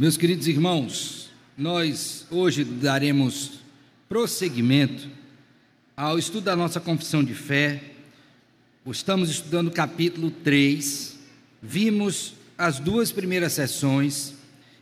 [0.00, 1.28] Meus queridos irmãos,
[1.58, 3.60] nós hoje daremos
[4.08, 5.06] prosseguimento
[5.94, 7.82] ao estudo da nossa confissão de fé.
[8.90, 11.18] Estamos estudando o capítulo 3,
[11.62, 14.32] vimos as duas primeiras sessões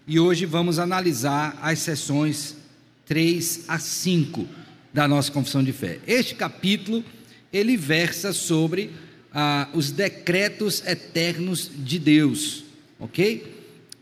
[0.06, 2.56] e hoje vamos analisar as sessões
[3.04, 4.46] 3 a 5
[4.94, 5.98] da nossa confissão de fé.
[6.06, 7.04] Este capítulo
[7.52, 8.92] ele versa sobre
[9.34, 12.62] ah, os decretos eternos de Deus,
[13.00, 13.52] ok?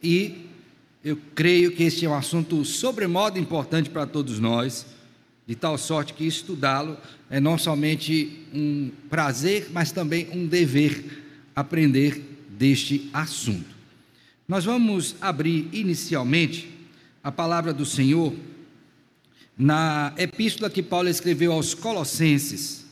[0.02, 0.45] E
[1.06, 4.84] eu creio que este é um assunto sobremodo importante para todos nós,
[5.46, 6.98] de tal sorte que estudá-lo
[7.30, 11.22] é não somente um prazer, mas também um dever
[11.54, 13.70] aprender deste assunto.
[14.48, 16.68] Nós vamos abrir inicialmente
[17.22, 18.34] a palavra do Senhor
[19.56, 22.84] na epístola que Paulo escreveu aos Colossenses.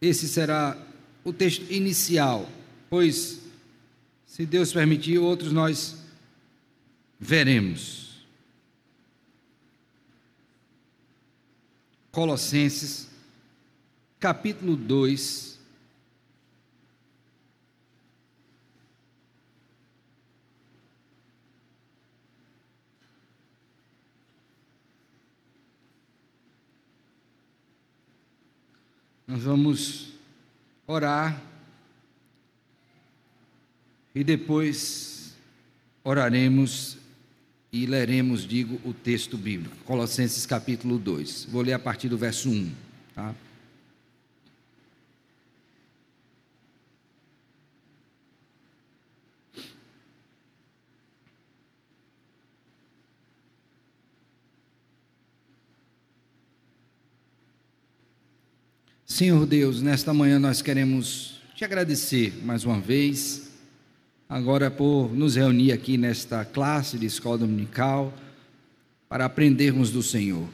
[0.00, 0.78] Esse será
[1.24, 2.48] o texto inicial,
[2.88, 3.47] pois
[4.38, 6.00] se Deus permitir, outros nós
[7.18, 8.24] veremos.
[12.12, 13.10] Colossenses,
[14.20, 15.58] capítulo 2.
[29.26, 30.12] Nós vamos
[30.86, 31.47] orar
[34.18, 35.32] e depois
[36.02, 36.98] oraremos
[37.72, 41.46] e leremos, digo, o texto bíblico, Colossenses capítulo 2.
[41.48, 42.72] Vou ler a partir do verso 1.
[43.14, 43.32] Tá?
[59.06, 63.47] Senhor Deus, nesta manhã nós queremos te agradecer mais uma vez
[64.28, 68.12] agora por nos reunir aqui nesta classe de escola dominical
[69.08, 70.46] para aprendermos do Senhor.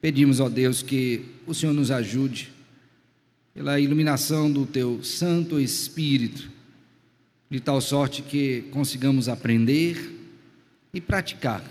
[0.00, 2.52] Pedimos, ó Deus, que o Senhor nos ajude
[3.54, 6.50] pela iluminação do teu Santo Espírito,
[7.50, 10.16] de tal sorte que consigamos aprender
[10.92, 11.64] e praticar,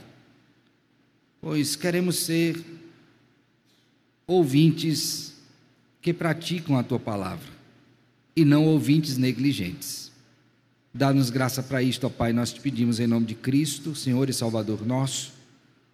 [1.39, 2.59] pois queremos ser
[4.25, 5.35] ouvintes
[6.01, 7.47] que praticam a tua palavra
[8.35, 10.11] e não ouvintes negligentes.
[10.97, 14.33] Dá-nos graça para isto, ó Pai, nós te pedimos em nome de Cristo, Senhor e
[14.33, 15.31] Salvador nosso,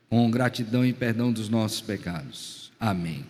[0.09, 2.71] com gratidão e perdão dos nossos pecados.
[2.79, 3.25] Amém.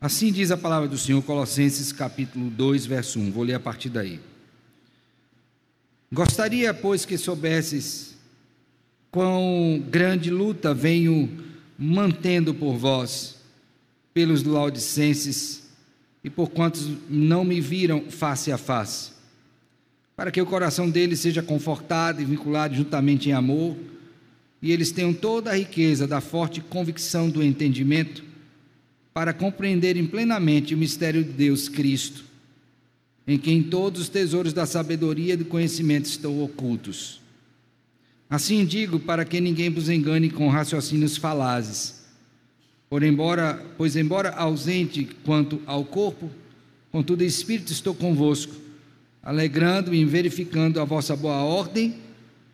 [0.00, 3.30] Assim diz a palavra do Senhor, Colossenses capítulo 2, verso 1.
[3.30, 4.18] Vou ler a partir daí.
[6.12, 8.16] Gostaria, pois, que soubesses
[9.08, 11.44] quão grande luta venho
[11.78, 13.36] mantendo por vós,
[14.12, 15.62] pelos laudicenses,
[16.24, 19.14] e por quantos não me viram face a face
[20.16, 23.76] para que o coração deles seja confortado e vinculado juntamente em amor,
[24.62, 28.24] e eles tenham toda a riqueza da forte convicção do entendimento,
[29.12, 32.24] para compreenderem plenamente o mistério de Deus Cristo,
[33.26, 37.20] em quem todos os tesouros da sabedoria e do conhecimento estão ocultos.
[38.28, 42.04] Assim digo, para que ninguém vos engane com raciocínios falazes.
[42.88, 46.30] Por embora, pois embora ausente quanto ao corpo,
[46.90, 48.65] contudo espírito estou convosco
[49.26, 51.96] alegrando-me em verificando a vossa boa ordem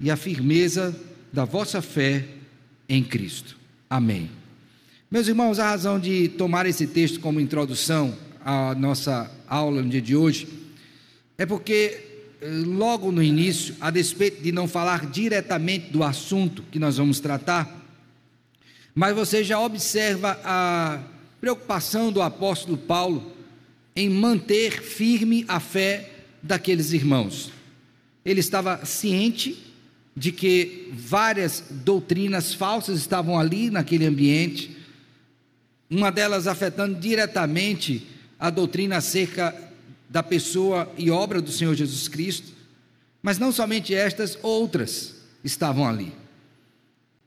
[0.01, 0.97] e a firmeza
[1.31, 2.25] da vossa fé
[2.89, 3.59] em Cristo.
[3.91, 4.31] Amém.
[5.11, 10.01] Meus irmãos, a razão de tomar esse texto como introdução à nossa aula no dia
[10.01, 10.49] de hoje
[11.37, 12.01] é porque,
[12.41, 17.21] eh, logo no início, a despeito de não falar diretamente do assunto que nós vamos
[17.21, 17.87] tratar,
[18.95, 21.01] mas você já observa a
[21.39, 23.31] preocupação do apóstolo Paulo
[23.95, 26.09] em manter firme a fé
[26.43, 27.53] daqueles irmãos.
[28.25, 29.73] Ele estava ciente
[30.17, 34.77] de que várias doutrinas falsas estavam ali naquele ambiente,
[35.89, 38.07] uma delas afetando diretamente
[38.39, 39.55] a doutrina acerca
[40.09, 42.53] da pessoa e obra do Senhor Jesus Cristo,
[43.23, 45.15] mas não somente estas, outras
[45.45, 46.13] estavam ali.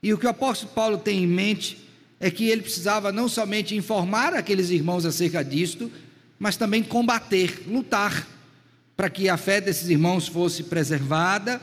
[0.03, 1.77] E o que o apóstolo Paulo tem em mente
[2.19, 5.91] é que ele precisava não somente informar aqueles irmãos acerca disto,
[6.37, 8.27] mas também combater, lutar
[8.95, 11.61] para que a fé desses irmãos fosse preservada,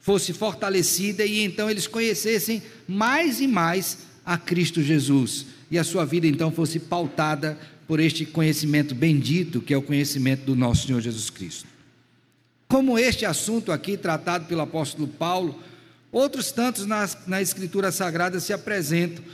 [0.00, 6.04] fosse fortalecida e então eles conhecessem mais e mais a Cristo Jesus e a sua
[6.04, 11.00] vida então fosse pautada por este conhecimento bendito que é o conhecimento do nosso Senhor
[11.00, 11.66] Jesus Cristo.
[12.68, 15.58] Como este assunto aqui tratado pelo apóstolo Paulo,
[16.12, 19.24] outros tantos na, na Escritura Sagrada se apresentam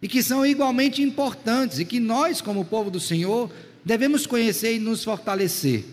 [0.00, 3.50] e que são igualmente importantes e que nós, como povo do Senhor,
[3.84, 5.84] devemos conhecer e nos fortalecer.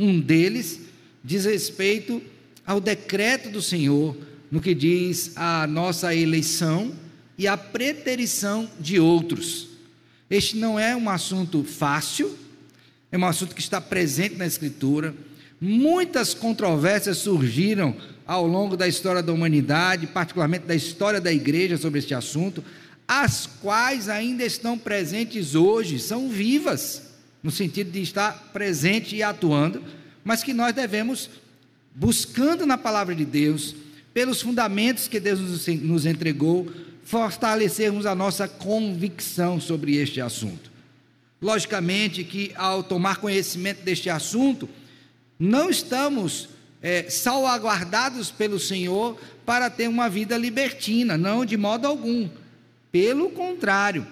[0.00, 0.80] Um deles
[1.22, 2.22] diz respeito
[2.66, 4.16] ao decreto do Senhor
[4.50, 6.90] no que diz a nossa eleição
[7.36, 9.68] e a preterição de outros.
[10.30, 12.34] Este não é um assunto fácil,
[13.12, 15.14] é um assunto que está presente na Escritura.
[15.60, 17.94] Muitas controvérsias surgiram
[18.26, 22.64] ao longo da história da humanidade, particularmente da história da igreja sobre este assunto,
[23.06, 27.09] as quais ainda estão presentes hoje, são vivas,
[27.42, 29.82] no sentido de estar presente e atuando,
[30.24, 31.30] mas que nós devemos,
[31.94, 33.74] buscando na palavra de Deus,
[34.12, 36.70] pelos fundamentos que Deus nos entregou,
[37.04, 40.70] fortalecermos a nossa convicção sobre este assunto.
[41.40, 44.68] Logicamente que ao tomar conhecimento deste assunto,
[45.38, 46.50] não estamos
[46.82, 52.28] é, salvaguardados pelo Senhor para ter uma vida libertina, não de modo algum.
[52.92, 54.06] Pelo contrário,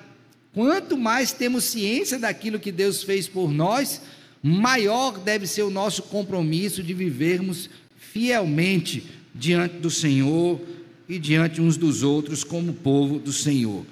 [0.58, 4.00] quanto mais temos ciência daquilo que Deus fez por nós,
[4.42, 10.60] maior deve ser o nosso compromisso de vivermos fielmente diante do Senhor
[11.08, 13.86] e diante uns dos outros como povo do Senhor.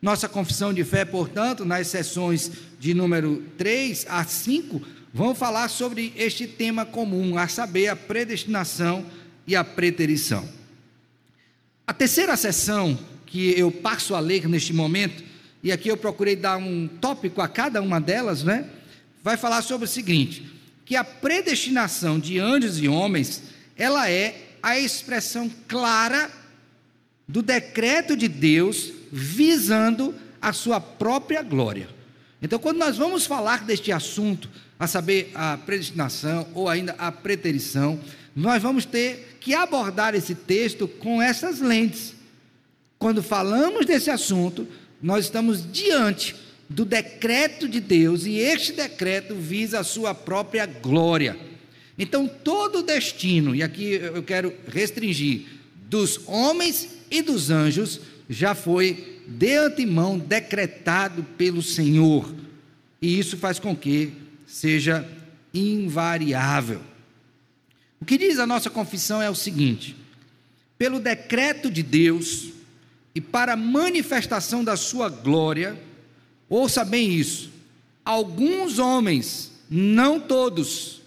[0.00, 4.80] Nossa confissão de fé, portanto, nas sessões de número 3 a 5,
[5.12, 9.04] vão falar sobre este tema comum, a saber, a predestinação
[9.44, 10.48] e a preterição.
[11.84, 15.26] A terceira sessão que eu passo a ler neste momento,
[15.66, 18.70] e aqui eu procurei dar um tópico a cada uma delas, né?
[19.20, 20.48] Vai falar sobre o seguinte:
[20.84, 23.42] que a predestinação de anjos e homens,
[23.76, 26.30] ela é a expressão clara
[27.26, 31.88] do decreto de Deus visando a sua própria glória.
[32.40, 34.48] Então, quando nós vamos falar deste assunto,
[34.78, 37.98] a saber, a predestinação ou ainda a preterição,
[38.36, 42.14] nós vamos ter que abordar esse texto com essas lentes.
[43.00, 44.64] Quando falamos desse assunto,
[45.02, 46.34] nós estamos diante
[46.68, 51.36] do decreto de Deus e este decreto visa a sua própria glória.
[51.98, 55.46] Então, todo o destino, e aqui eu quero restringir,
[55.88, 62.34] dos homens e dos anjos já foi de antemão decretado pelo Senhor,
[63.00, 64.12] e isso faz com que
[64.46, 65.06] seja
[65.54, 66.80] invariável.
[68.00, 69.96] O que diz a nossa confissão é o seguinte:
[70.76, 72.50] pelo decreto de Deus,
[73.16, 75.82] e para a manifestação da sua glória,
[76.50, 77.50] ouça bem isso,
[78.04, 81.00] alguns homens, não todos,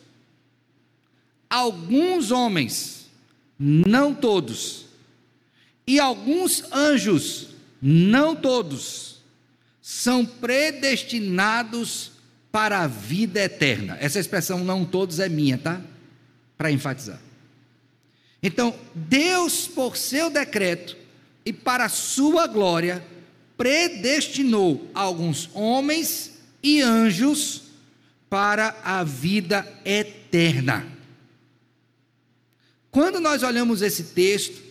[1.47, 3.11] alguns homens,
[3.59, 4.87] não todos,
[5.85, 9.17] e alguns anjos, não todos,
[9.79, 12.13] são predestinados
[12.51, 13.99] para a vida eterna.
[14.01, 15.79] Essa expressão não todos é minha, tá?
[16.57, 17.21] Para enfatizar.
[18.41, 20.97] Então, Deus, por seu decreto,
[21.45, 23.05] e para a sua glória
[23.57, 27.63] predestinou alguns homens e anjos
[28.29, 30.87] para a vida eterna.
[32.91, 34.61] Quando nós olhamos esse texto,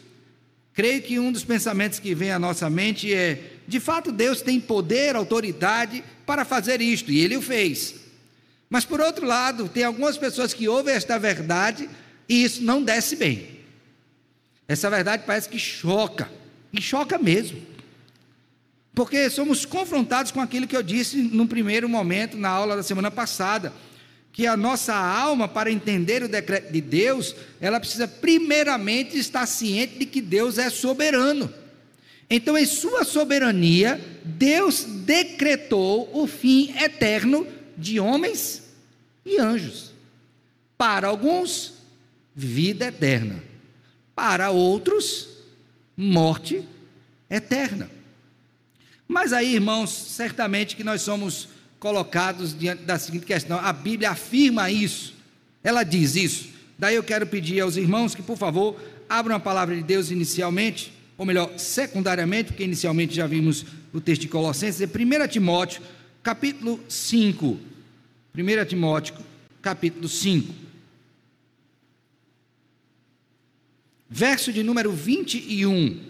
[0.73, 4.61] creio que um dos pensamentos que vem à nossa mente é: de fato, Deus tem
[4.61, 7.95] poder, autoridade para fazer isto, e Ele o fez.
[8.71, 11.89] Mas por outro lado, tem algumas pessoas que ouvem esta verdade
[12.29, 13.61] e isso não desce bem.
[14.67, 16.31] Essa verdade parece que choca.
[16.73, 17.61] E choca mesmo.
[18.95, 23.11] Porque somos confrontados com aquilo que eu disse no primeiro momento, na aula da semana
[23.11, 23.73] passada,
[24.33, 29.99] que a nossa alma, para entender o decreto de Deus, ela precisa primeiramente estar ciente
[29.99, 31.53] de que Deus é soberano.
[32.31, 37.47] Então, em sua soberania, Deus decretou o fim eterno
[37.77, 38.65] de homens
[39.25, 39.93] e anjos.
[40.77, 41.75] Para alguns,
[42.35, 43.43] vida eterna.
[44.15, 45.38] Para outros,
[46.01, 46.63] morte
[47.29, 47.91] eterna.
[49.09, 51.49] Mas aí, irmãos, certamente que nós somos
[51.81, 55.15] colocados diante da seguinte questão: a Bíblia afirma isso,
[55.65, 56.51] ela diz isso.
[56.79, 60.93] Daí eu quero pedir aos irmãos que, por favor, abram a palavra de Deus inicialmente,
[61.17, 65.83] ou melhor, secundariamente, porque inicialmente já vimos o texto de Colossenses, é 1 Timóteo,
[66.23, 67.59] capítulo 5.
[68.37, 69.17] 1 Timóteo,
[69.61, 70.68] capítulo 5.
[74.09, 76.09] Verso de número 21.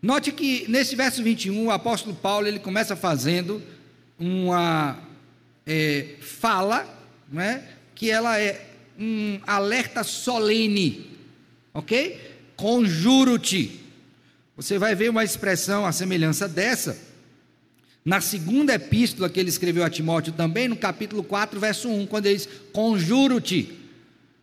[0.00, 3.62] Note que nesse verso 21, o apóstolo Paulo ele começa fazendo
[4.18, 4.98] uma
[5.66, 6.86] é, fala,
[7.30, 11.08] né, que ela é um alerta solene,
[11.72, 12.20] ok?
[12.56, 13.80] Conjuro-te.
[14.56, 16.98] Você vai ver uma expressão, a semelhança dessa,
[18.04, 22.26] na segunda epístola que ele escreveu a Timóteo também, no capítulo 4, verso 1, quando
[22.26, 23.78] ele diz: Conjuro-te.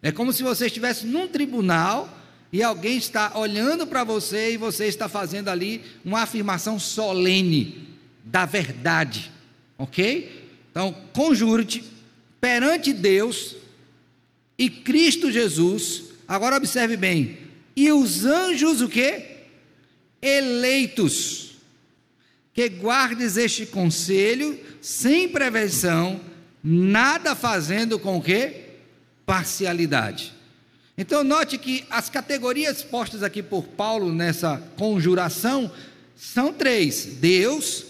[0.02, 2.18] É como se você estivesse num tribunal
[2.54, 7.90] e alguém está olhando para você e você está fazendo ali uma afirmação solene
[8.24, 9.30] da verdade,
[9.78, 10.48] ok?
[10.72, 11.84] Então, conjuro-te
[12.40, 13.56] perante Deus
[14.58, 16.04] e Cristo Jesus.
[16.28, 17.38] Agora observe bem.
[17.76, 19.22] E os anjos o que?
[20.22, 21.49] Eleitos.
[22.54, 26.20] Que guardes este conselho sem prevenção,
[26.64, 28.54] nada fazendo com que?
[29.26, 30.34] Parcialidade.
[30.98, 35.72] Então note que as categorias postas aqui por Paulo nessa conjuração
[36.14, 37.86] são três: Deus,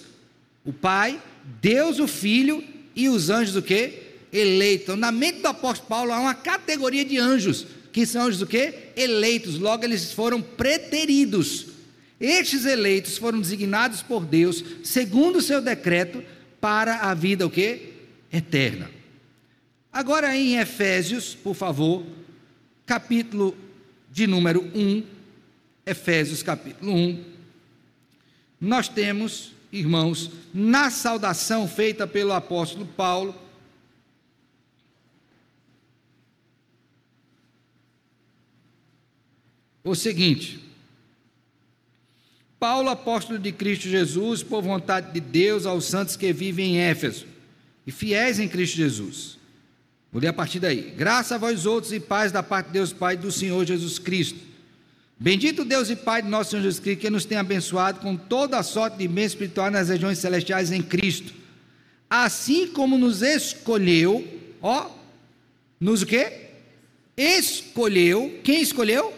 [0.63, 1.20] o Pai,
[1.60, 2.63] Deus o Filho
[2.96, 4.04] e os anjos o que?
[4.32, 4.96] Eleitos.
[4.96, 8.74] Na mente do apóstolo Paulo há uma categoria de anjos, que são anjos o que?
[8.96, 11.66] Eleitos, logo eles foram preteridos.
[12.20, 16.24] Estes eleitos foram designados por Deus, segundo o seu decreto,
[16.60, 17.94] para a vida o que?
[18.32, 18.92] Eterna.
[19.92, 22.06] Agora em Efésios, por favor,
[22.86, 23.56] capítulo
[24.12, 25.04] de número 1,
[25.86, 27.24] Efésios capítulo 1,
[28.60, 33.36] nós temos irmãos, na saudação feita pelo apóstolo Paulo,
[39.84, 40.60] o seguinte:
[42.60, 47.25] Paulo, apóstolo de Cristo Jesus, por vontade de Deus, aos santos que vivem em Éfeso
[47.88, 49.39] e fiéis em Cristo Jesus.
[50.12, 50.94] Vou ler a partir daí.
[50.98, 54.39] Graça a vós outros e paz da parte de Deus Pai do Senhor Jesus Cristo.
[55.18, 58.58] Bendito Deus e Pai de nosso Senhor Jesus Cristo, que nos tem abençoado com toda
[58.58, 61.34] a sorte de bem espiritual nas regiões celestiais em Cristo.
[62.10, 64.28] Assim como nos escolheu,
[64.62, 64.89] ó,
[65.80, 66.50] nos o quê?
[67.16, 69.13] Escolheu, quem escolheu?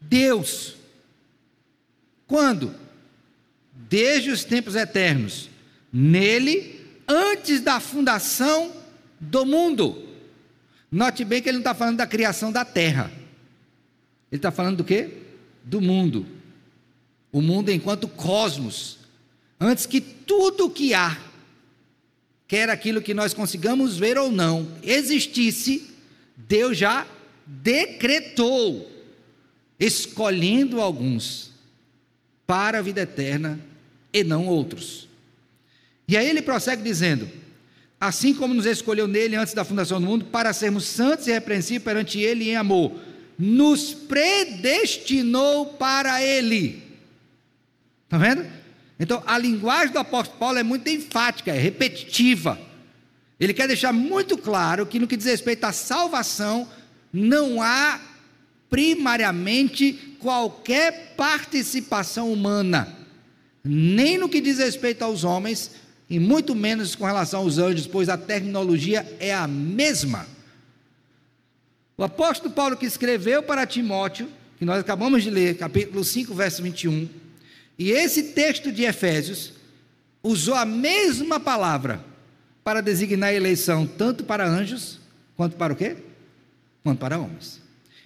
[0.00, 0.79] Deus.
[2.30, 2.72] Quando?
[3.74, 5.50] Desde os tempos eternos.
[5.92, 8.72] Nele, antes da fundação
[9.18, 10.06] do mundo.
[10.92, 13.10] Note bem que ele não está falando da criação da terra.
[14.30, 15.10] Ele está falando do quê?
[15.64, 16.24] Do mundo.
[17.32, 19.00] O mundo enquanto cosmos.
[19.58, 21.18] Antes que tudo que há,
[22.46, 25.90] quer aquilo que nós consigamos ver ou não, existisse,
[26.36, 27.08] Deus já
[27.44, 28.88] decretou,
[29.80, 31.49] escolhendo alguns
[32.50, 33.60] para a vida eterna
[34.12, 35.08] e não outros.
[36.08, 37.30] E aí ele prossegue dizendo:
[38.00, 41.84] Assim como nos escolheu nele antes da fundação do mundo, para sermos santos e repreensíveis
[41.84, 42.98] perante ele em amor
[43.38, 46.82] nos predestinou para Ele.
[48.04, 48.46] Está vendo?
[48.98, 52.60] Então, a linguagem do apóstolo Paulo é muito enfática, é repetitiva.
[53.38, 56.68] Ele quer deixar muito claro que no que diz respeito à salvação,
[57.10, 57.98] não há
[58.70, 62.96] primariamente qualquer participação humana,
[63.62, 65.72] nem no que diz respeito aos homens,
[66.08, 70.26] e muito menos com relação aos anjos, pois a terminologia é a mesma.
[71.96, 76.62] O apóstolo Paulo que escreveu para Timóteo, que nós acabamos de ler, capítulo 5, verso
[76.62, 77.08] 21,
[77.78, 79.52] e esse texto de Efésios
[80.22, 82.04] usou a mesma palavra
[82.62, 85.00] para designar a eleição tanto para anjos
[85.36, 85.96] quanto para o quê?
[86.82, 87.60] Quanto para homens.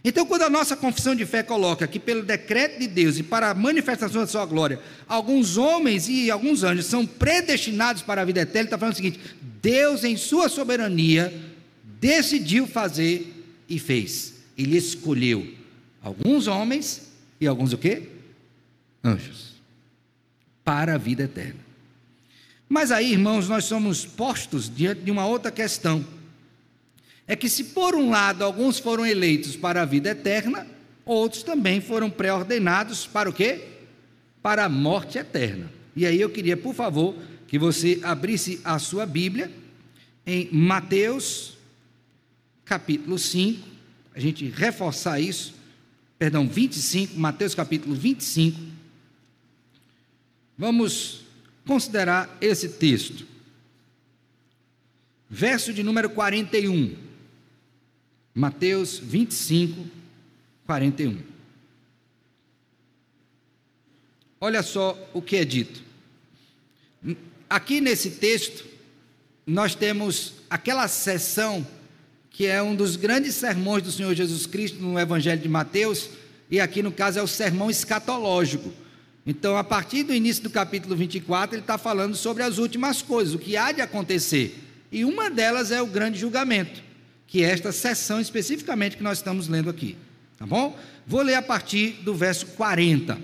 [0.05, 3.49] Então, quando a nossa confissão de fé coloca que pelo decreto de Deus e para
[3.49, 8.43] a manifestação da sua glória, alguns homens e alguns anjos são predestinados para a vida
[8.43, 9.19] eterna, está falando o seguinte:
[9.63, 11.33] Deus, em sua soberania,
[11.99, 13.33] decidiu fazer
[13.67, 14.35] e fez.
[14.59, 15.55] Ele escolheu
[16.03, 17.09] alguns homens
[17.41, 18.03] e alguns o quê?
[19.03, 19.55] Anjos.
[20.63, 21.61] Para a vida eterna.
[22.69, 26.05] Mas aí, irmãos, nós somos postos diante de uma outra questão.
[27.27, 30.67] É que se por um lado alguns foram eleitos para a vida eterna,
[31.05, 33.65] outros também foram pré-ordenados para o quê?
[34.43, 35.71] Para a morte eterna.
[35.97, 37.15] E aí eu queria, por favor,
[37.47, 39.51] que você abrisse a sua Bíblia
[40.27, 41.55] em Mateus
[42.65, 43.67] capítulo 5,
[44.15, 45.55] a gente reforçar isso,
[46.19, 48.59] perdão, 25, Mateus capítulo 25.
[50.57, 51.25] Vamos
[51.67, 53.27] considerar esse texto.
[55.29, 57.04] Verso de número 41.
[58.35, 59.87] Mateus 25,
[60.67, 61.19] 41.
[64.41, 65.83] Olha só o que é dito.
[67.49, 68.67] Aqui nesse texto,
[69.47, 71.65] nós temos aquela seção
[72.29, 76.11] que é um dos grandes sermões do Senhor Jesus Cristo no Evangelho de Mateus,
[76.51, 78.73] e aqui no caso é o sermão escatológico.
[79.25, 83.35] Então, a partir do início do capítulo 24, ele está falando sobre as últimas coisas,
[83.35, 84.59] o que há de acontecer.
[84.91, 86.83] E uma delas é o grande julgamento,
[87.27, 89.97] que é esta sessão especificamente que nós estamos lendo aqui.
[90.39, 90.79] Tá bom?
[91.07, 93.19] Vou ler a partir do verso 40.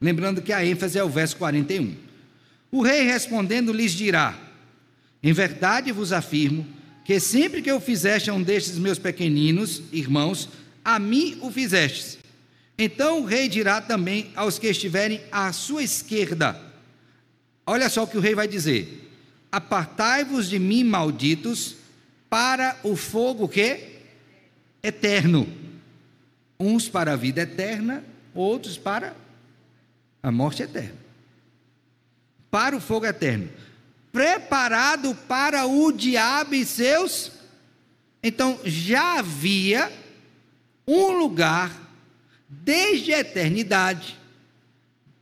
[0.00, 1.94] Lembrando que a ênfase é o verso 41.
[2.70, 4.38] O rei respondendo lhes dirá:
[5.22, 6.66] Em verdade vos afirmo
[7.04, 10.48] que sempre que eu fizeste a um destes meus pequeninos irmãos,
[10.84, 12.18] a mim o fizestes.
[12.76, 16.60] Então o rei dirá também aos que estiverem à sua esquerda:
[17.66, 19.10] Olha só o que o rei vai dizer:
[19.52, 21.76] Apartai-vos de mim, malditos,
[22.34, 24.00] para o fogo que
[24.82, 25.46] eterno.
[26.58, 29.14] Uns para a vida eterna, outros para
[30.20, 30.96] a morte eterna.
[32.50, 33.48] Para o fogo eterno.
[34.10, 37.30] Preparado para o diabo e seus.
[38.20, 39.92] Então já havia
[40.88, 41.70] um lugar
[42.48, 44.18] desde a eternidade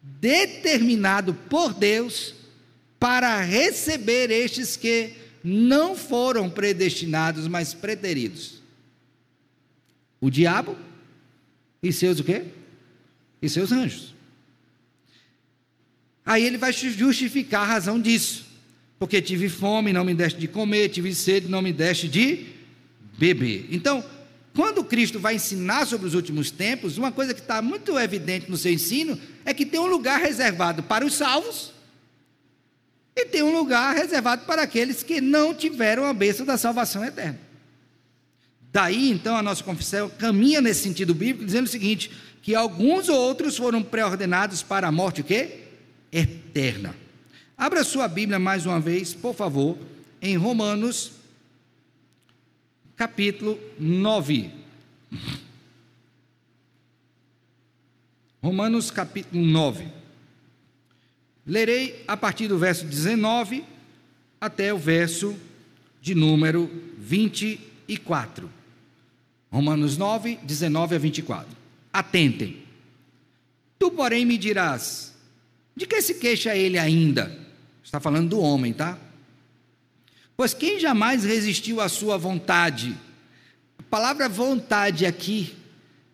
[0.02, 2.34] determinado por Deus
[2.98, 8.62] para receber estes que não foram predestinados, mas preteridos.
[10.20, 10.76] O diabo
[11.82, 12.44] e seus o quê?
[13.40, 14.14] E seus anjos.
[16.24, 18.46] Aí ele vai justificar a razão disso.
[18.98, 22.46] Porque tive fome, não me deste de comer, tive sede, não me deste de
[23.18, 23.66] beber.
[23.72, 24.04] Então,
[24.54, 28.56] quando Cristo vai ensinar sobre os últimos tempos, uma coisa que está muito evidente no
[28.56, 31.71] seu ensino é que tem um lugar reservado para os salvos
[33.14, 37.38] e tem um lugar reservado para aqueles que não tiveram a bênção da salvação eterna.
[38.72, 43.56] Daí, então, a nossa confissão caminha nesse sentido bíblico, dizendo o seguinte: que alguns outros
[43.56, 45.60] foram pré-ordenados para a morte o quê?
[46.10, 46.96] Eterna.
[47.56, 49.78] Abra sua Bíblia mais uma vez, por favor,
[50.20, 51.12] em Romanos,
[52.96, 54.50] capítulo 9.
[58.42, 60.01] Romanos capítulo 9.
[61.46, 63.64] Lerei a partir do verso 19
[64.40, 65.36] até o verso
[66.00, 68.50] de número 24.
[69.50, 71.56] Romanos 9, 19 a 24.
[71.92, 72.62] Atentem.
[73.78, 75.12] Tu, porém, me dirás:
[75.76, 77.36] de que se queixa ele ainda?
[77.82, 78.98] Está falando do homem, tá?
[80.36, 82.96] Pois quem jamais resistiu à sua vontade?
[83.78, 85.54] A palavra vontade aqui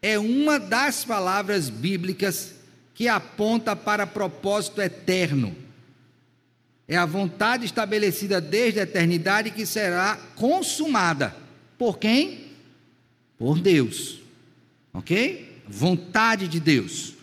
[0.00, 2.54] é uma das palavras bíblicas
[2.98, 5.54] que aponta para propósito eterno.
[6.88, 11.32] É a vontade estabelecida desde a eternidade que será consumada.
[11.78, 12.46] Por quem?
[13.38, 14.18] Por Deus.
[14.92, 15.62] Ok?
[15.68, 17.14] Vontade de Deus.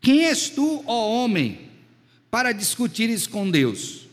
[0.00, 1.70] Quem és tu, ó homem,
[2.28, 4.08] para discutires com Deus?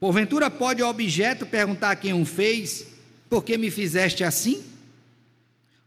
[0.00, 2.86] Porventura pode o objeto perguntar a quem o fez,
[3.28, 4.64] por que me fizeste assim?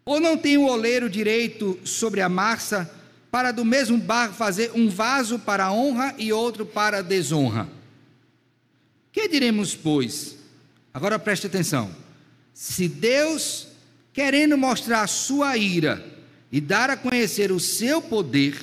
[0.05, 2.93] Ou não tem o oleiro direito sobre a massa
[3.31, 7.67] para do mesmo barro fazer um vaso para honra e outro para desonra.
[9.11, 10.37] Que diremos, pois?
[10.93, 11.91] Agora preste atenção.
[12.53, 13.67] Se Deus,
[14.13, 16.03] querendo mostrar a sua ira
[16.51, 18.57] e dar a conhecer o seu poder,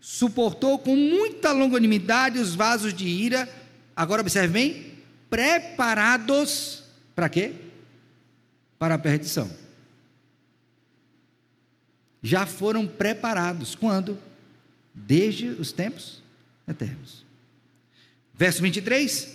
[0.00, 3.48] suportou com muita longanimidade os vasos de ira,
[3.96, 4.94] agora observe bem,
[5.28, 7.52] preparados para quê?
[8.78, 9.65] Para a perdição
[12.26, 13.76] já foram preparados.
[13.76, 14.18] Quando?
[14.92, 16.20] Desde os tempos
[16.66, 17.24] eternos.
[18.34, 19.28] Verso 23: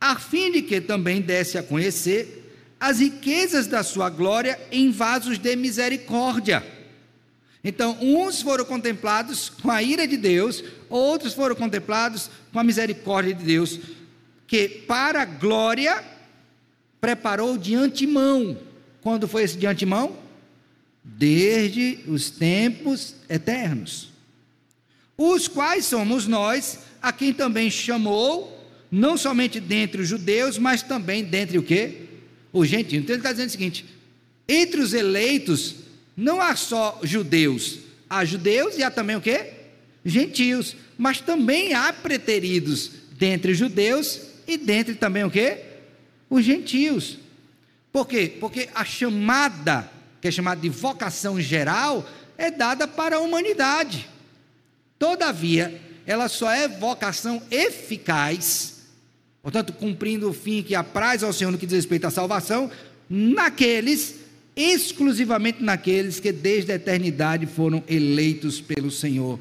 [0.00, 2.38] A fim de que também desse a conhecer
[2.80, 6.66] as riquezas da sua glória em vasos de misericórdia.
[7.62, 13.34] Então, uns foram contemplados com a ira de Deus, outros foram contemplados com a misericórdia
[13.34, 13.78] de Deus,
[14.48, 16.02] que para a glória
[17.00, 18.58] preparou de antemão.
[19.00, 20.16] Quando foi esse de antemão?
[21.04, 24.10] Desde os tempos eternos,
[25.16, 28.58] os quais somos nós, a quem também chamou,
[28.90, 32.08] não somente dentre os judeus, mas também dentre o que?
[32.52, 33.02] Os gentios.
[33.02, 33.86] Então ele está dizendo o seguinte:
[34.48, 35.76] entre os eleitos,
[36.16, 39.52] não há só judeus, há judeus e há também o que?
[40.04, 45.58] Gentios, mas também há preteridos dentre os judeus e dentre também o que?
[46.28, 47.18] Os gentios.
[47.92, 48.32] Por quê?
[48.40, 49.90] Porque a chamada
[50.22, 52.08] que é chamada de vocação geral,
[52.38, 54.08] é dada para a humanidade.
[54.96, 58.84] Todavia, ela só é vocação eficaz,
[59.42, 62.70] portanto, cumprindo o fim que apraz ao Senhor no que diz respeito à salvação,
[63.10, 64.20] naqueles,
[64.54, 69.40] exclusivamente naqueles que desde a eternidade foram eleitos pelo Senhor,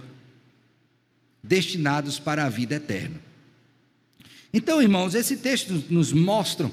[1.44, 3.22] destinados para a vida eterna.
[4.52, 6.72] Então, irmãos, esse texto nos mostra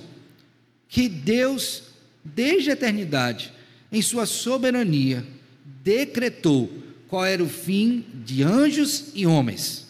[0.89, 1.83] que Deus,
[2.25, 3.58] desde a eternidade,
[3.91, 5.25] em sua soberania,
[5.83, 6.71] decretou
[7.09, 9.87] qual era o fim de anjos e homens.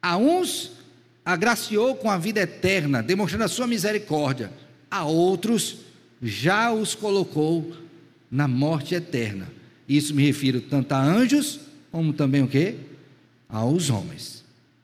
[0.00, 0.72] A uns
[1.24, 4.52] agraciou com a vida eterna, demonstrando a sua misericórdia.
[4.90, 5.78] A outros
[6.22, 7.72] já os colocou
[8.30, 9.48] na morte eterna.
[9.88, 12.76] Isso me refiro tanto a anjos como também o quê?
[13.48, 14.42] Aos homens.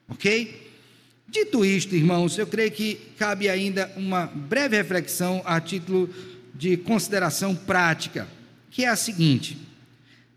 [0.09, 0.69] OK?
[1.27, 6.09] Dito isto, irmãos, eu creio que cabe ainda uma breve reflexão a título
[6.55, 8.27] de consideração prática
[8.79, 9.59] que é a seguinte: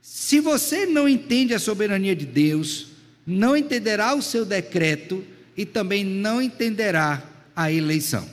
[0.01, 2.87] se você não entende a soberania de Deus,
[3.23, 5.23] não entenderá o seu decreto
[5.55, 7.23] e também não entenderá
[7.55, 8.27] a eleição.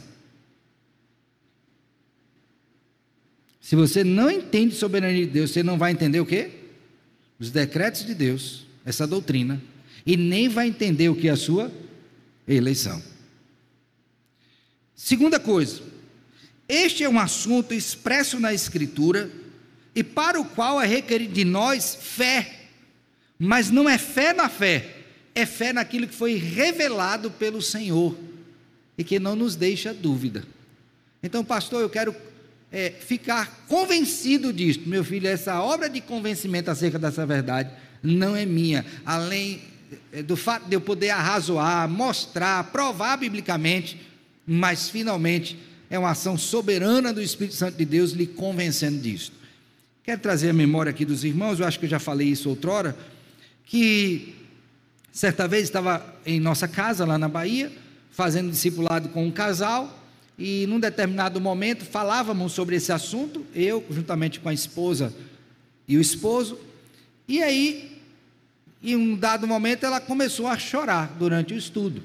[3.60, 6.52] Se você não entende soberania de Deus, você não vai entender o quê?
[7.38, 9.62] Os decretos de Deus, essa doutrina,
[10.06, 11.70] e nem vai entender o que é a sua
[12.46, 13.02] eleição.
[14.94, 15.82] Segunda coisa,
[16.66, 19.30] este é um assunto expresso na Escritura
[19.98, 22.54] e para o qual é requerido de nós fé,
[23.36, 24.94] mas não é fé na fé,
[25.34, 28.16] é fé naquilo que foi revelado pelo Senhor
[28.96, 30.44] e que não nos deixa dúvida.
[31.20, 32.14] Então, pastor, eu quero
[32.70, 34.88] é, ficar convencido disto.
[34.88, 37.68] Meu filho, essa obra de convencimento acerca dessa verdade
[38.00, 38.86] não é minha.
[39.04, 39.60] Além
[40.12, 44.00] é, do fato de eu poder arrazoar, mostrar, provar biblicamente,
[44.46, 45.58] mas finalmente
[45.90, 49.37] é uma ação soberana do Espírito Santo de Deus lhe convencendo disto.
[50.08, 52.96] Quero trazer a memória aqui dos irmãos, eu acho que eu já falei isso outrora,
[53.66, 54.34] que
[55.12, 57.70] certa vez estava em nossa casa lá na Bahia,
[58.10, 60.02] fazendo discipulado com um casal,
[60.38, 65.12] e num determinado momento falávamos sobre esse assunto, eu juntamente com a esposa
[65.86, 66.58] e o esposo,
[67.28, 68.00] e aí,
[68.82, 72.02] em um dado momento, ela começou a chorar durante o estudo.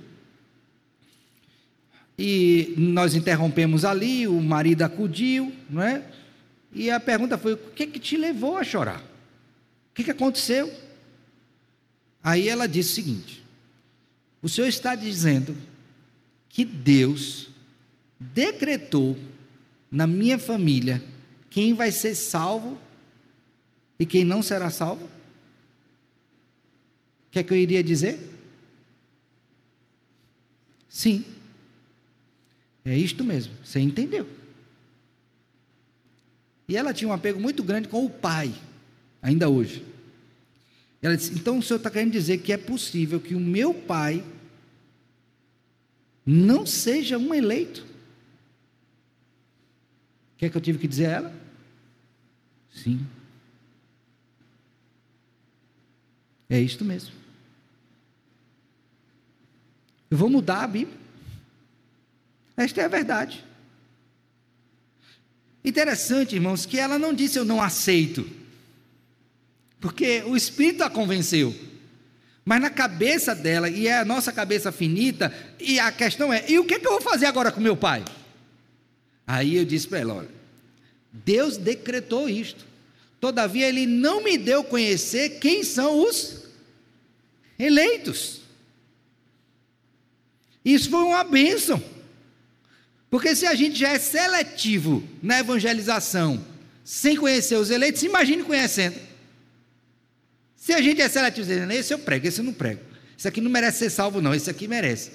[2.20, 6.04] E nós interrompemos ali, o marido acudiu, não é?
[6.74, 9.02] E a pergunta foi: o que, que te levou a chorar?
[9.02, 10.74] O que, que aconteceu?
[12.24, 13.44] Aí ela disse o seguinte:
[14.42, 15.56] o senhor está dizendo
[16.50, 17.50] que Deus
[18.20, 19.18] decretou
[19.92, 21.04] na minha família
[21.50, 22.80] quem vai ser salvo
[24.00, 25.06] e quem não será salvo?
[25.06, 25.10] O
[27.32, 28.20] que é que eu iria dizer?
[30.90, 31.26] Sim.
[32.86, 34.28] É isto mesmo, você entendeu.
[36.67, 38.54] E ela tinha um apego muito grande com o pai,
[39.21, 39.86] ainda hoje.
[41.02, 44.23] Ela disse: então o senhor está querendo dizer que é possível que o meu pai
[46.26, 47.93] não seja um eleito?
[50.43, 51.36] que é que eu tive que dizer a ela?
[52.69, 53.08] Sim.
[56.49, 57.15] É isto mesmo.
[60.12, 60.97] Eu vou mudar a Bíblia.
[62.58, 63.43] Esta é a verdade.
[65.63, 68.30] Interessante, irmãos, que ela não disse eu não aceito.
[69.80, 71.56] Porque o Espírito a convenceu.
[72.45, 76.60] Mas na cabeça dela, e é a nossa cabeça finita, e a questão é: e
[76.60, 78.04] o que, é que eu vou fazer agora com meu pai?
[79.26, 80.30] Aí eu disse para ela: olha,
[81.12, 82.65] Deus decretou isto.
[83.19, 86.43] Todavia, Ele não me deu conhecer quem são os
[87.58, 88.41] eleitos.
[90.65, 91.82] Isso foi uma bênção.
[93.13, 96.43] Porque se a gente já é seletivo na evangelização,
[96.84, 98.99] sem conhecer os eleitos, imagine conhecendo.
[100.56, 102.82] Se a gente é seletivo, dizendo, esse eu prego, esse eu não prego.
[103.15, 105.12] Esse aqui não merece ser salvo, não, esse aqui merece.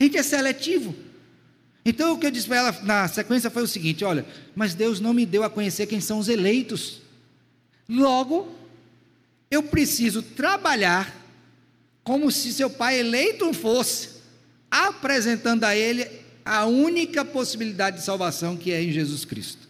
[0.00, 0.96] A gente é seletivo.
[1.84, 4.24] Então o que eu disse para ela na sequência foi o seguinte: olha,
[4.56, 7.02] mas Deus não me deu a conhecer quem são os eleitos.
[7.86, 8.56] Logo,
[9.50, 11.14] eu preciso trabalhar
[12.02, 14.08] como se seu pai eleito fosse,
[14.70, 19.66] apresentando a ele a única possibilidade de salvação que é em Jesus Cristo.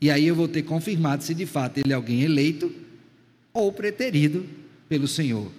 [0.00, 2.72] E aí eu vou ter confirmado se de fato ele é alguém eleito
[3.52, 4.46] ou preterido
[4.88, 5.50] pelo Senhor.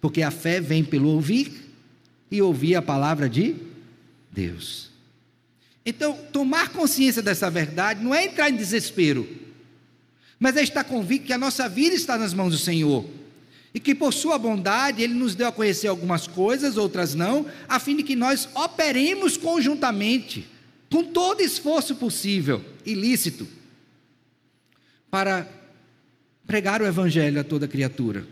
[0.00, 1.70] Porque a fé vem pelo ouvir
[2.30, 3.54] e ouvir a palavra de
[4.32, 4.90] Deus.
[5.86, 9.28] Então, tomar consciência dessa verdade não é entrar em desespero,
[10.38, 13.08] mas é estar convicto que a nossa vida está nas mãos do Senhor.
[13.74, 17.80] E que por sua bondade Ele nos deu a conhecer algumas coisas, outras não, a
[17.80, 20.48] fim de que nós operemos conjuntamente,
[20.88, 23.48] com todo esforço possível, ilícito,
[25.10, 25.48] para
[26.46, 28.24] pregar o Evangelho a toda criatura,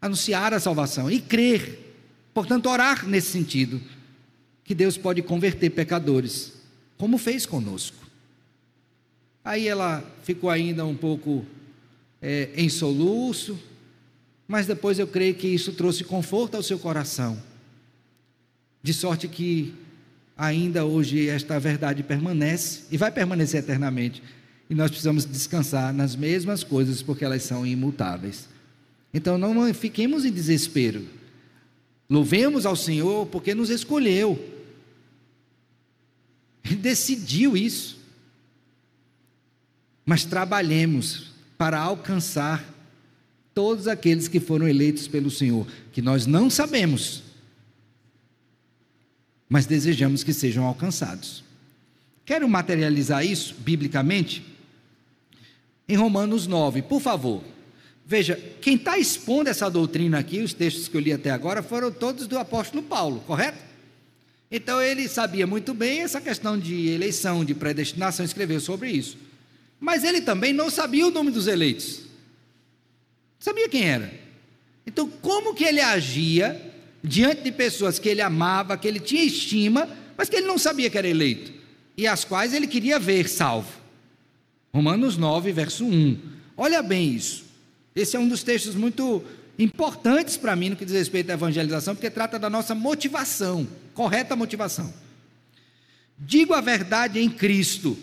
[0.00, 1.94] anunciar a salvação e crer,
[2.34, 3.80] portanto, orar nesse sentido
[4.62, 6.52] que Deus pode converter pecadores,
[6.98, 7.96] como fez conosco.
[9.42, 11.46] Aí ela ficou ainda um pouco
[12.20, 13.58] é, em soluço,
[14.50, 17.40] mas depois eu creio que isso trouxe conforto ao seu coração,
[18.82, 19.72] de sorte que
[20.36, 24.20] ainda hoje esta verdade permanece e vai permanecer eternamente,
[24.68, 28.48] e nós precisamos descansar nas mesmas coisas, porque elas são imutáveis.
[29.14, 31.06] Então não fiquemos em desespero,
[32.08, 34.36] louvemos ao Senhor, porque nos escolheu
[36.64, 38.00] ele decidiu isso.
[40.04, 42.64] Mas trabalhemos para alcançar
[43.54, 47.22] todos aqueles que foram eleitos pelo Senhor, que nós não sabemos,
[49.48, 51.42] mas desejamos que sejam alcançados.
[52.24, 54.44] Quero materializar isso biblicamente
[55.88, 57.42] em Romanos 9, por favor.
[58.06, 61.90] Veja, quem está expondo essa doutrina aqui, os textos que eu li até agora, foram
[61.90, 63.58] todos do apóstolo Paulo, correto?
[64.50, 69.16] Então ele sabia muito bem essa questão de eleição, de predestinação, escreveu sobre isso.
[69.78, 72.09] Mas ele também não sabia o nome dos eleitos.
[73.40, 74.12] Sabia quem era.
[74.86, 76.70] Então, como que ele agia
[77.02, 80.90] diante de pessoas que ele amava, que ele tinha estima, mas que ele não sabia
[80.90, 81.50] que era eleito,
[81.96, 83.80] e as quais ele queria ver salvo?
[84.72, 86.18] Romanos 9, verso 1.
[86.56, 87.44] Olha bem isso.
[87.96, 89.24] Esse é um dos textos muito
[89.58, 94.36] importantes para mim no que diz respeito à evangelização, porque trata da nossa motivação, correta
[94.36, 94.92] motivação.
[96.18, 97.96] Digo a verdade em Cristo.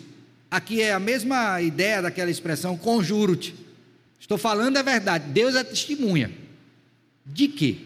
[0.50, 3.54] Aqui é a mesma ideia daquela expressão conjuro-te.
[4.18, 6.30] Estou falando a verdade, Deus é testemunha.
[7.24, 7.76] De quê?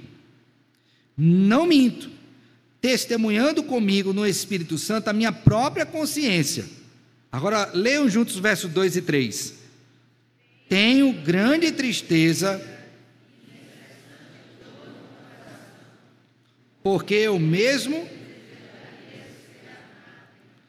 [1.16, 2.10] Não minto,
[2.80, 6.64] testemunhando comigo no Espírito Santo a minha própria consciência.
[7.30, 9.54] Agora leiam juntos versos 2 e 3.
[10.68, 12.60] Tenho grande tristeza,
[16.82, 18.08] porque eu mesmo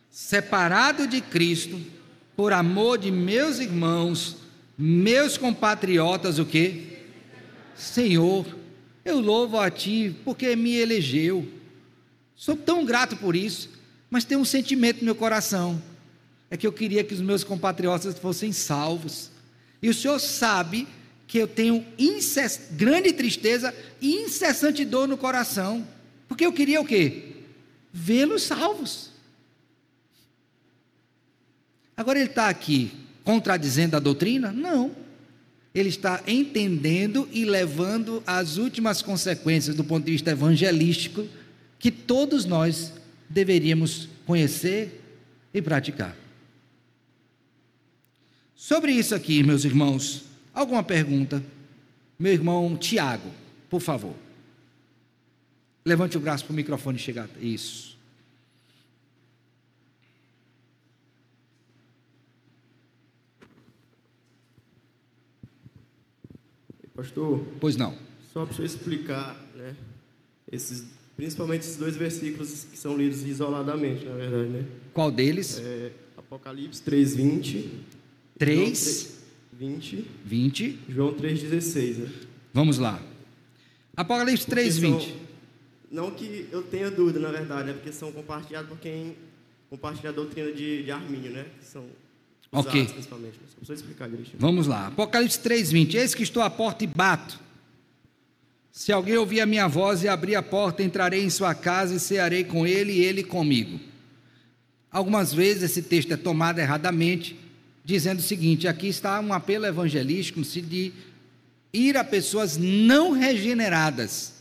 [0.09, 1.81] separado de Cristo,
[2.35, 4.37] por amor de meus irmãos,
[4.77, 6.97] meus compatriotas, o que?
[7.75, 8.45] Senhor,
[9.05, 11.47] eu louvo a Ti porque me elegeu.
[12.35, 13.69] Sou tão grato por isso,
[14.09, 15.81] mas tem um sentimento no meu coração.
[16.49, 19.31] É que eu queria que os meus compatriotas fossem salvos.
[19.81, 20.87] E o Senhor sabe
[21.27, 21.85] que eu tenho
[22.71, 25.87] grande tristeza e incessante dor no coração.
[26.27, 27.37] Porque eu queria o quê?
[27.91, 29.11] Vê-los salvos.
[31.95, 34.51] Agora ele está aqui contradizendo a doutrina?
[34.51, 34.91] Não.
[35.73, 41.27] Ele está entendendo e levando as últimas consequências do ponto de vista evangelístico
[41.79, 42.93] que todos nós
[43.29, 45.01] deveríamos conhecer
[45.53, 46.15] e praticar.
[48.55, 51.43] Sobre isso aqui, meus irmãos, alguma pergunta?
[52.17, 53.29] Meu irmão Tiago,
[53.69, 54.15] por favor.
[55.83, 57.27] Levante o braço para o microfone chegar.
[57.41, 57.92] Isso.
[67.03, 67.45] Pastor.
[67.59, 67.93] Pois não.
[68.31, 69.75] Só para eu explicar, né?
[70.49, 70.85] Esses,
[71.17, 74.65] principalmente esses dois versículos que são lidos isoladamente, na verdade, né?
[74.93, 75.59] Qual deles?
[75.59, 77.71] É, Apocalipse 3, 20.
[78.39, 80.07] 3, 20.
[80.25, 80.79] 20.
[80.89, 82.11] João 3, 16, né?
[82.53, 83.01] Vamos lá.
[83.95, 85.15] Apocalipse 3, 20.
[85.91, 89.15] não que eu tenha dúvida, na verdade, é porque são compartilhados por quem
[89.69, 91.45] compartilha a doutrina de, de Armínio, né?
[91.59, 91.85] Que são
[92.53, 92.87] Ok.
[94.37, 94.87] Vamos lá.
[94.87, 95.95] Apocalipse 3:20.
[95.95, 97.39] Eis que estou à porta e bato.
[98.71, 101.99] Se alguém ouvir a minha voz e abrir a porta, entrarei em sua casa e
[101.99, 103.79] cearei com ele e ele comigo.
[104.91, 107.39] Algumas vezes esse texto é tomado erradamente,
[107.83, 110.93] dizendo o seguinte: aqui está um apelo evangelístico de
[111.73, 114.33] ir a pessoas não regeneradas.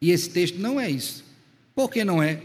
[0.00, 1.24] E esse texto não é isso.
[1.74, 2.42] Por que não é?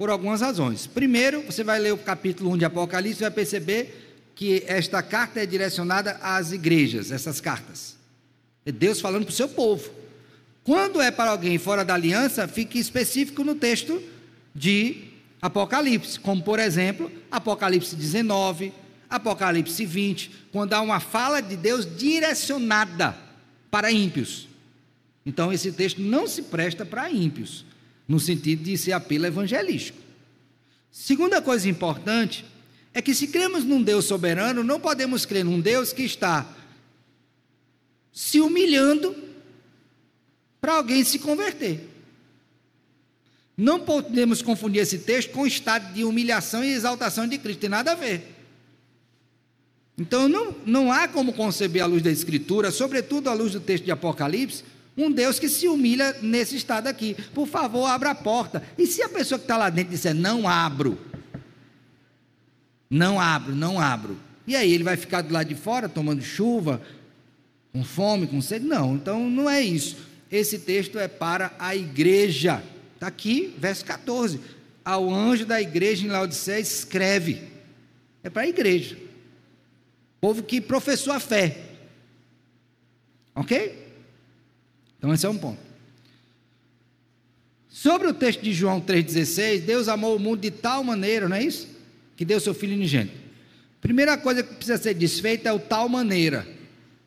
[0.00, 0.86] Por algumas razões.
[0.86, 5.40] Primeiro, você vai ler o capítulo 1 de Apocalipse e vai perceber que esta carta
[5.40, 7.98] é direcionada às igrejas, essas cartas.
[8.64, 9.90] É Deus falando para o seu povo.
[10.64, 14.02] Quando é para alguém fora da aliança, fique específico no texto
[14.54, 15.04] de
[15.42, 18.72] Apocalipse, como por exemplo, Apocalipse 19,
[19.10, 23.14] Apocalipse 20, quando há uma fala de Deus direcionada
[23.70, 24.48] para ímpios.
[25.26, 27.66] Então esse texto não se presta para ímpios
[28.10, 29.96] no sentido de ser apelo evangelístico.
[30.90, 32.44] Segunda coisa importante
[32.92, 36.44] é que se cremos num Deus soberano, não podemos crer num Deus que está
[38.12, 39.14] se humilhando
[40.60, 41.88] para alguém se converter.
[43.56, 47.70] Não podemos confundir esse texto com o estado de humilhação e exaltação de Cristo, tem
[47.70, 48.26] nada a ver.
[49.96, 53.84] Então não, não há como conceber à luz da Escritura, sobretudo à luz do texto
[53.84, 54.64] de Apocalipse,
[55.02, 57.16] um Deus que se humilha nesse estado aqui.
[57.34, 58.62] Por favor, abra a porta.
[58.76, 60.98] E se a pessoa que está lá dentro disser, não abro,
[62.88, 64.18] não abro, não abro.
[64.46, 66.82] E aí ele vai ficar do lado de fora tomando chuva,
[67.72, 68.66] com fome, com sede?
[68.66, 69.96] Não, então não é isso.
[70.30, 72.62] Esse texto é para a igreja.
[72.94, 74.40] Está aqui, verso 14.
[74.84, 77.42] Ao anjo da igreja em Laodiceia escreve.
[78.22, 78.96] É para a igreja.
[80.20, 81.62] Povo que professou a fé.
[83.34, 83.89] Ok?
[85.00, 85.58] Então, esse é um ponto.
[87.68, 91.42] Sobre o texto de João 3,16, Deus amou o mundo de tal maneira, não é
[91.42, 91.66] isso?
[92.16, 93.18] Que deu seu filho unigênito.
[93.80, 96.46] Primeira coisa que precisa ser desfeita é o tal maneira.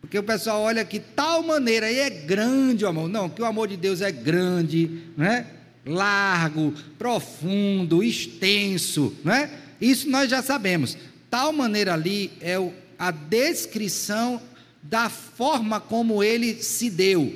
[0.01, 3.07] Porque o pessoal olha que tal maneira aí é grande o amor.
[3.07, 5.45] Não, que o amor de Deus é grande, não é?
[5.85, 9.49] largo, profundo, extenso, não é?
[9.79, 10.97] Isso nós já sabemos.
[11.29, 12.55] Tal maneira ali é
[12.97, 14.41] a descrição
[14.81, 17.33] da forma como ele se deu.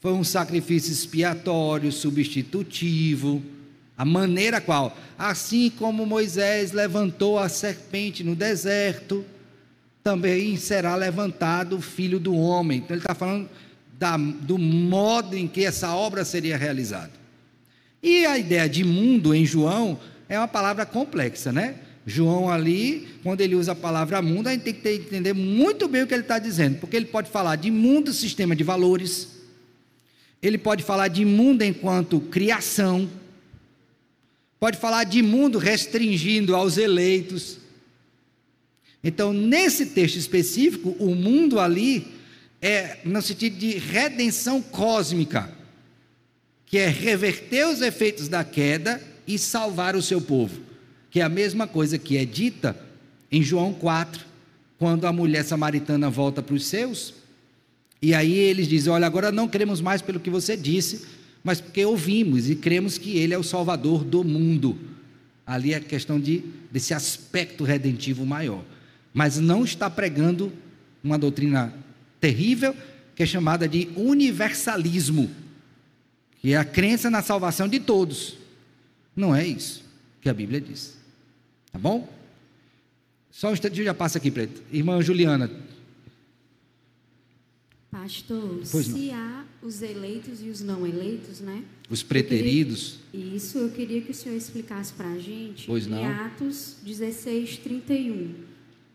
[0.00, 3.42] Foi um sacrifício expiatório, substitutivo,
[3.96, 4.96] A maneira qual?
[5.18, 9.24] Assim como Moisés levantou a serpente no deserto,
[10.04, 12.78] também será levantado o filho do homem.
[12.78, 13.48] Então ele está falando
[13.98, 17.10] da, do modo em que essa obra seria realizada.
[18.00, 21.74] E a ideia de mundo em João é uma palavra complexa, né?
[22.06, 26.04] João ali, quando ele usa a palavra mundo, a gente tem que entender muito bem
[26.04, 29.37] o que ele está dizendo, porque ele pode falar de mundo, sistema de valores,
[30.42, 33.08] ele pode falar de mundo enquanto criação,
[34.58, 37.58] pode falar de mundo restringindo aos eleitos.
[39.02, 42.06] Então, nesse texto específico, o mundo ali
[42.60, 45.52] é no sentido de redenção cósmica,
[46.66, 50.60] que é reverter os efeitos da queda e salvar o seu povo,
[51.10, 52.78] que é a mesma coisa que é dita
[53.30, 54.26] em João 4,
[54.78, 57.14] quando a mulher samaritana volta para os seus,
[58.00, 61.06] e aí eles dizem: Olha, agora não queremos mais pelo que você disse,
[61.42, 64.78] mas porque ouvimos e cremos que Ele é o Salvador do mundo.
[65.46, 68.62] Ali é questão de, desse aspecto redentivo maior.
[69.14, 70.52] Mas não está pregando
[71.02, 71.72] uma doutrina
[72.20, 72.76] terrível,
[73.16, 75.30] que é chamada de universalismo,
[76.40, 78.36] que é a crença na salvação de todos.
[79.16, 79.82] Não é isso
[80.20, 80.96] que a Bíblia diz.
[81.72, 82.08] Tá bom?
[83.30, 84.62] Só um instante, já passa aqui, Preto.
[84.72, 85.50] Irmã Juliana,
[87.90, 91.64] Pastor, se há os eleitos e os não eleitos, né?
[91.88, 92.98] Os preteridos.
[93.10, 95.98] Queria, isso, eu queria que o senhor explicasse para a gente pois não.
[95.98, 98.34] em Atos 16, 31,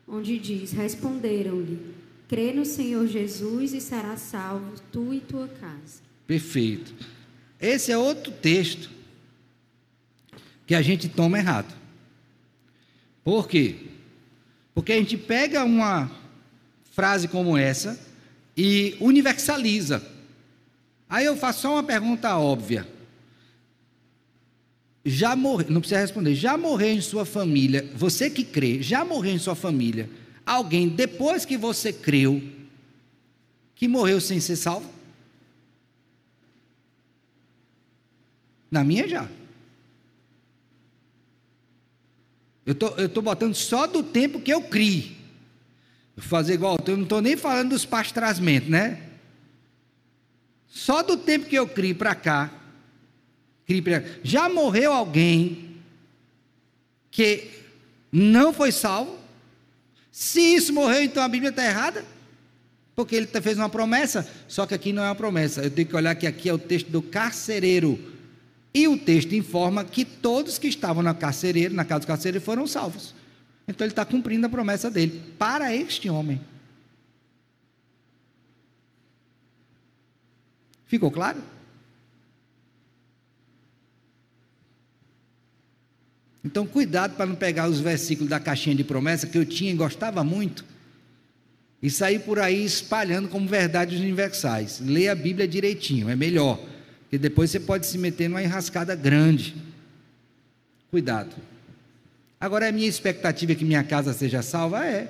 [0.08, 1.80] onde diz: Responderam-lhe,
[2.28, 6.02] crê no Senhor Jesus e será salvo tu e tua casa.
[6.28, 6.94] Perfeito.
[7.60, 8.92] Esse é outro texto
[10.68, 11.74] que a gente toma errado.
[13.24, 13.76] Por quê?
[14.76, 16.12] Porque a gente pega uma
[16.92, 18.13] frase como essa
[18.56, 20.04] e universaliza.
[21.10, 22.88] Aí eu faço só uma pergunta óbvia.
[25.06, 29.34] Já morreu, não precisa responder, já morreu em sua família, você que crê, já morreu
[29.34, 30.10] em sua família,
[30.46, 32.42] alguém depois que você creu,
[33.76, 34.90] que morreu sem ser salvo?
[38.72, 39.30] Na minha já.
[42.66, 45.23] Eu estou tô botando só do tempo que eu criei.
[46.18, 49.02] Fazer igual, eu não estou nem falando dos pastrasmentos, né?
[50.68, 52.52] Só do tempo que eu criei para cá,
[53.66, 55.78] criei pra já morreu alguém
[57.10, 57.50] que
[58.12, 59.18] não foi salvo?
[60.12, 62.06] Se isso morreu, então a Bíblia está errada?
[62.96, 65.62] Porque ele fez uma promessa, só que aqui não é uma promessa.
[65.62, 68.00] Eu tenho que olhar que aqui é o texto do carcereiro.
[68.72, 72.68] E o texto informa que todos que estavam na carcereiro, na casa do carcereiro, foram
[72.68, 73.16] salvos.
[73.68, 76.42] Então ele está cumprindo a promessa dele para este homem.
[80.86, 81.42] Ficou claro?
[86.46, 89.76] Então, cuidado para não pegar os versículos da caixinha de promessa que eu tinha e
[89.76, 90.66] gostava muito
[91.82, 94.80] e sair por aí espalhando como verdades universais.
[94.80, 96.58] Leia a Bíblia direitinho, é melhor,
[97.02, 99.56] porque depois você pode se meter numa enrascada grande.
[100.92, 101.36] Cuidado.
[102.44, 104.86] Agora, a minha expectativa é que minha casa seja salva?
[104.86, 105.10] É.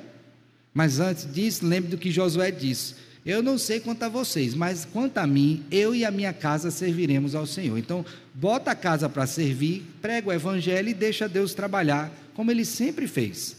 [0.71, 2.93] Mas antes disso, lembre do que Josué disse.
[3.25, 6.69] Eu não sei quanto a vocês, mas quanto a mim, eu e a minha casa
[6.69, 7.75] serviremos ao Senhor.
[7.79, 12.63] Então, bota a casa para servir, prega o evangelho e deixa Deus trabalhar, como ele
[12.63, 13.57] sempre fez.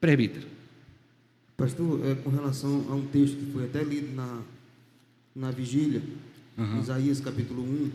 [0.00, 0.46] Presbítero.
[1.56, 4.42] Pastor, é, com relação a um texto que foi até lido na,
[5.34, 6.00] na vigília,
[6.56, 6.80] uhum.
[6.80, 7.90] Isaías capítulo 1,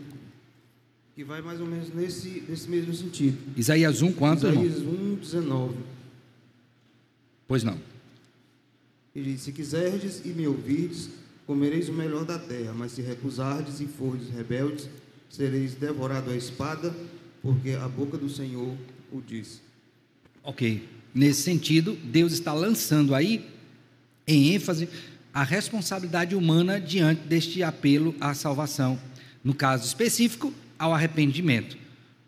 [1.14, 3.38] que vai mais ou menos nesse, nesse mesmo sentido.
[3.56, 4.94] Isaías 1, quanto, Isaías irmão?
[4.94, 5.74] 1, 19.
[7.46, 7.78] Pois não.
[9.14, 11.10] Ele diz, se quiserdes e me ouvirdes,
[11.46, 14.88] comereis o melhor da terra, mas se recusardes e fordes rebeldes,
[15.28, 16.94] sereis devorados à espada,
[17.42, 18.74] porque a boca do Senhor
[19.12, 19.60] o diz.
[20.42, 20.88] Ok.
[21.14, 23.46] Nesse sentido, Deus está lançando aí,
[24.26, 24.88] em ênfase,
[25.34, 28.98] a responsabilidade humana diante deste apelo à salvação.
[29.44, 31.78] No caso específico, ao arrependimento.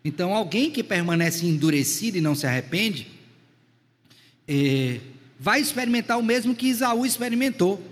[0.05, 3.09] Então, alguém que permanece endurecido e não se arrepende,
[4.47, 5.01] é,
[5.41, 7.83] vai experimentar o mesmo que Isaú experimentou.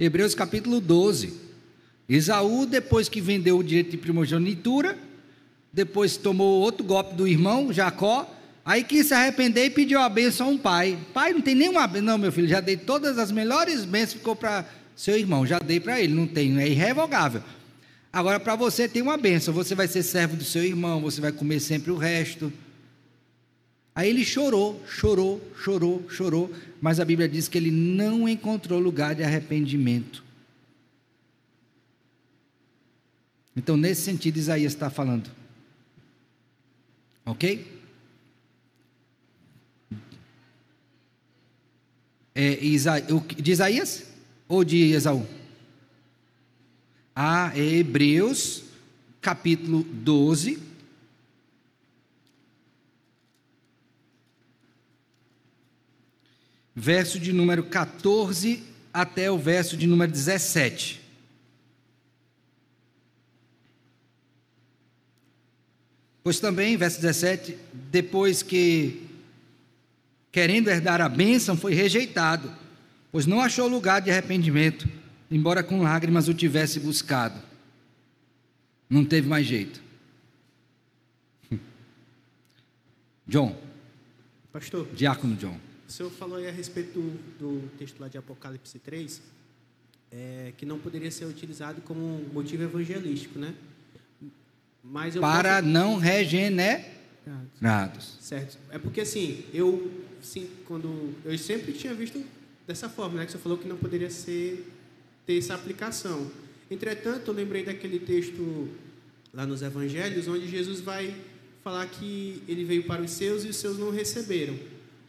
[0.00, 1.34] Hebreus capítulo 12.
[2.08, 4.96] Isaú, depois que vendeu o direito de primogenitura,
[5.70, 8.34] depois tomou outro golpe do irmão, Jacó,
[8.64, 10.98] aí quis se arrepender e pediu a bênção a um pai.
[11.12, 11.86] Pai, não tem nenhuma.
[11.86, 14.64] Não, meu filho, já dei todas as melhores bênçãos, ficou para
[14.96, 17.42] seu irmão, já dei para ele, não tem, é irrevogável.
[18.16, 21.30] Agora, para você tem uma benção, você vai ser servo do seu irmão, você vai
[21.30, 22.50] comer sempre o resto.
[23.94, 26.50] Aí ele chorou, chorou, chorou, chorou,
[26.80, 30.24] mas a Bíblia diz que ele não encontrou lugar de arrependimento.
[33.54, 35.30] Então, nesse sentido, Isaías está falando.
[37.26, 37.82] Ok?
[42.34, 44.04] É, Isa, de Isaías
[44.48, 45.26] ou de Esaú?
[47.18, 48.64] É Hebreus,
[49.22, 50.62] capítulo 12.
[56.74, 58.62] Verso de número 14
[58.92, 61.00] até o verso de número 17.
[66.22, 69.08] Pois também, verso 17, depois que,
[70.30, 72.52] querendo herdar a bênção, foi rejeitado,
[73.10, 74.86] pois não achou lugar de arrependimento,
[75.30, 77.40] embora com lágrimas o tivesse buscado.
[78.88, 79.82] Não teve mais jeito.
[83.26, 83.56] John.
[84.52, 84.86] Pastor.
[84.94, 85.58] Diácono John.
[85.88, 89.22] O senhor falou aí a respeito do, do texto lá de Apocalipse 3,
[90.10, 93.54] é, que não poderia ser utilizado como motivo evangelístico, né?
[94.82, 95.68] Mas para posso...
[95.68, 98.16] não regenerados.
[98.20, 98.58] Certo.
[98.70, 102.24] É porque assim, eu sim, quando eu sempre tinha visto
[102.66, 104.66] dessa forma, né, que você falou que não poderia ser
[105.26, 106.30] ter essa aplicação.
[106.70, 108.68] Entretanto, eu lembrei daquele texto
[109.32, 111.14] lá nos evangelhos onde Jesus vai
[111.62, 114.56] falar que ele veio para os seus e os seus não receberam.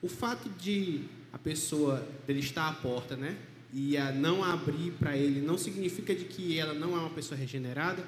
[0.02, 1.02] O fato de
[1.32, 3.38] a pessoa dele estar à porta, né,
[3.74, 7.38] e a não abrir para ele não significa de que ela não é uma pessoa
[7.38, 8.04] regenerada,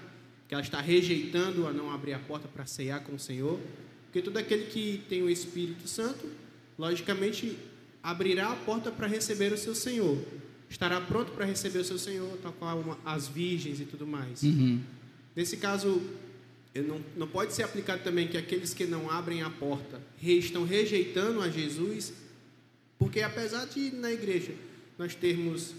[0.47, 3.59] que ela está rejeitando a não abrir a porta para ceiar com o Senhor,
[4.05, 6.27] porque todo aquele que tem o Espírito Santo,
[6.77, 7.55] logicamente
[8.01, 10.17] abrirá a porta para receber o seu Senhor,
[10.69, 14.43] estará pronto para receber o seu Senhor, tal qual uma, as virgens e tudo mais.
[14.43, 14.81] Uhum.
[15.35, 16.01] Nesse caso,
[16.75, 21.41] não, não pode ser aplicado também que aqueles que não abrem a porta estão rejeitando
[21.41, 22.13] a Jesus,
[22.97, 24.53] porque apesar de na igreja
[24.97, 25.73] nós termos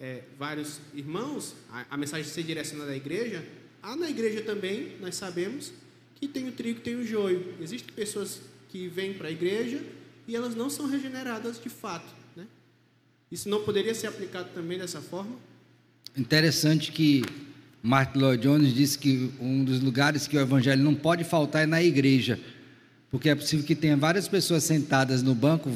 [0.00, 3.44] é, vários irmãos, a, a mensagem ser direcionada à igreja,
[3.86, 5.72] Há na igreja também, nós sabemos,
[6.16, 7.54] que tem o trigo e tem o joio.
[7.60, 9.80] Existem pessoas que vêm para a igreja
[10.26, 12.12] e elas não são regeneradas de fato.
[13.30, 15.36] Isso não poderia ser aplicado também dessa forma?
[16.16, 17.24] Interessante que
[17.82, 21.66] Martin Lloyd Jones disse que um dos lugares que o evangelho não pode faltar é
[21.66, 22.40] na igreja,
[23.10, 25.70] porque é possível que tenha várias pessoas sentadas no banco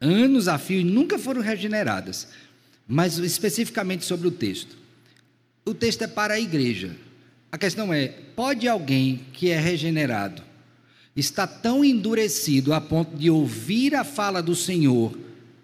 [0.00, 2.28] anos a fio e nunca foram regeneradas.
[2.86, 4.78] Mas especificamente sobre o texto
[5.68, 6.96] o texto é para a igreja.
[7.52, 10.42] A questão é: pode alguém que é regenerado
[11.14, 15.16] estar tão endurecido a ponto de ouvir a fala do Senhor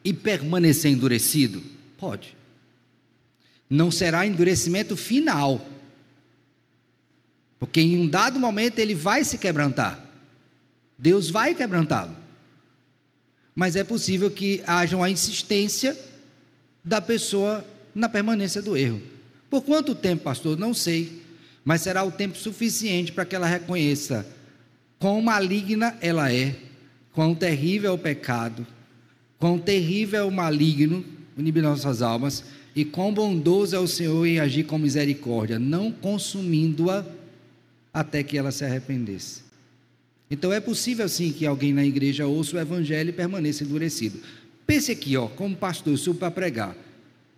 [0.05, 1.63] e permanecer endurecido?
[1.97, 2.37] Pode.
[3.69, 5.67] Não será endurecimento final.
[7.59, 10.05] Porque em um dado momento ele vai se quebrantar.
[10.99, 12.15] Deus vai quebrantá-lo.
[13.55, 15.99] Mas é possível que haja uma insistência
[16.85, 19.01] da pessoa na permanência do erro.
[19.49, 20.59] Por quanto tempo, pastor?
[20.59, 21.23] Não sei.
[21.65, 24.27] Mas será o tempo suficiente para que ela reconheça
[24.99, 26.57] quão maligna ela é,
[27.13, 28.67] quão terrível é o pecado,
[29.39, 31.05] quão terrível é o maligno
[31.37, 37.05] inibir nossas almas e quão bondoso é o Senhor em agir com misericórdia, não consumindo-a
[37.93, 39.43] até que ela se arrependesse.
[40.31, 44.19] Então é possível sim que alguém na igreja ouça o evangelho e permaneça endurecido.
[44.67, 46.77] Pense aqui, ó, como pastor, eu subo para pregar.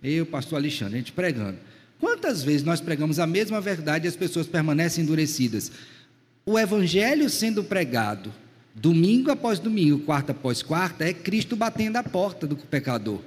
[0.02, 1.58] Eu, pastor Alexandre, a gente pregando.
[1.98, 5.72] Quantas vezes nós pregamos a mesma verdade e as pessoas permanecem endurecidas?
[6.44, 8.32] O evangelho sendo pregado,
[8.78, 13.22] domingo após domingo, quarta após quarta, é Cristo batendo a porta do pecador.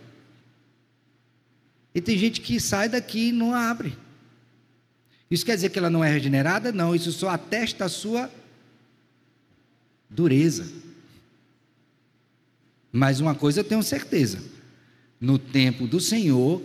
[1.93, 3.97] E tem gente que sai daqui e não abre.
[5.29, 6.71] Isso quer dizer que ela não é regenerada?
[6.71, 8.29] Não, isso só atesta a sua
[10.07, 10.71] dureza.
[12.91, 14.43] Mas uma coisa eu tenho certeza:
[15.19, 16.61] no tempo do Senhor,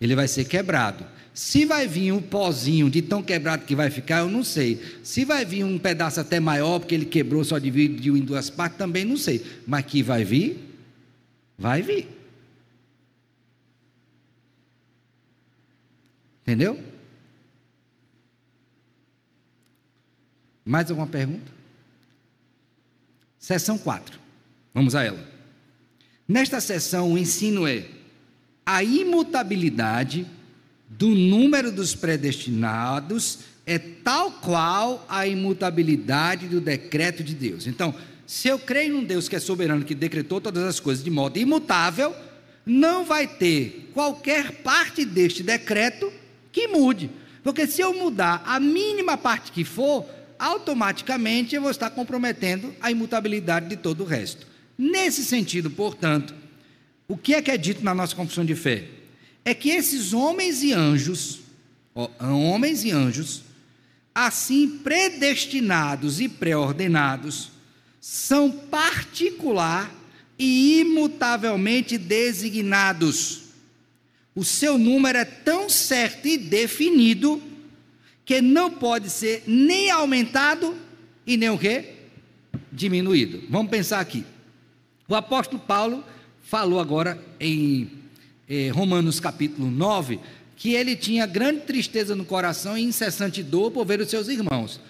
[0.00, 1.04] ele vai ser quebrado.
[1.32, 4.80] Se vai vir um pozinho de tão quebrado que vai ficar, eu não sei.
[5.02, 8.78] Se vai vir um pedaço até maior, porque ele quebrou, só dividiu em duas partes,
[8.78, 9.44] também não sei.
[9.66, 10.58] Mas que vai vir,
[11.58, 12.08] vai vir.
[16.42, 16.82] Entendeu?
[20.64, 21.52] Mais alguma pergunta?
[23.38, 24.18] Seção 4.
[24.72, 25.22] Vamos a ela.
[26.26, 27.95] Nesta sessão, o ensino é
[28.66, 30.26] a imutabilidade
[30.90, 37.66] do número dos predestinados é tal qual a imutabilidade do decreto de Deus.
[37.66, 37.94] Então,
[38.26, 41.38] se eu creio num Deus que é soberano, que decretou todas as coisas de modo
[41.38, 42.14] imutável,
[42.64, 46.12] não vai ter qualquer parte deste decreto
[46.50, 47.08] que mude.
[47.44, 50.04] Porque se eu mudar a mínima parte que for,
[50.36, 54.46] automaticamente eu vou estar comprometendo a imutabilidade de todo o resto.
[54.76, 56.34] Nesse sentido, portanto,
[57.08, 58.96] o que é que é dito na nossa confissão de fé?
[59.46, 61.38] é que esses homens e anjos,
[62.20, 63.44] homens e anjos,
[64.12, 67.52] assim predestinados e pré-ordenados,
[68.00, 69.88] são particular
[70.36, 73.42] e imutavelmente designados.
[74.34, 77.40] O seu número é tão certo e definido
[78.24, 80.76] que não pode ser nem aumentado
[81.24, 81.94] e nem o quê?
[82.72, 83.44] Diminuído.
[83.48, 84.24] Vamos pensar aqui.
[85.08, 86.04] O apóstolo Paulo
[86.46, 87.90] falou agora em
[88.48, 90.20] eh, Romanos capítulo 9
[90.54, 94.80] que ele tinha grande tristeza no coração e incessante dor por ver os seus irmãos.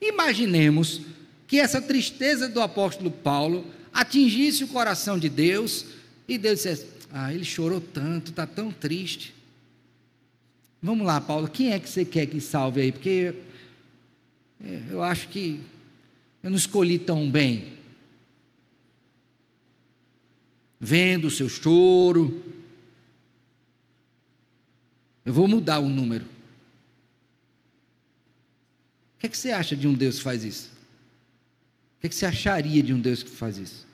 [0.00, 1.00] Imaginemos
[1.48, 3.64] que essa tristeza do apóstolo Paulo
[3.94, 5.86] atingisse o coração de Deus
[6.28, 9.34] e Deus dissesse: Ah, ele chorou tanto, está tão triste.
[10.82, 12.92] Vamos lá, Paulo, quem é que você quer que salve aí?
[12.92, 13.34] Porque
[14.62, 15.60] é, eu acho que
[16.42, 17.75] eu não escolhi tão bem.
[20.88, 22.40] Vendo o seu choro,
[25.24, 26.24] eu vou mudar o número.
[29.16, 30.70] O que, é que você acha de um Deus que faz isso?
[31.96, 33.84] O que, é que você acharia de um Deus que faz isso?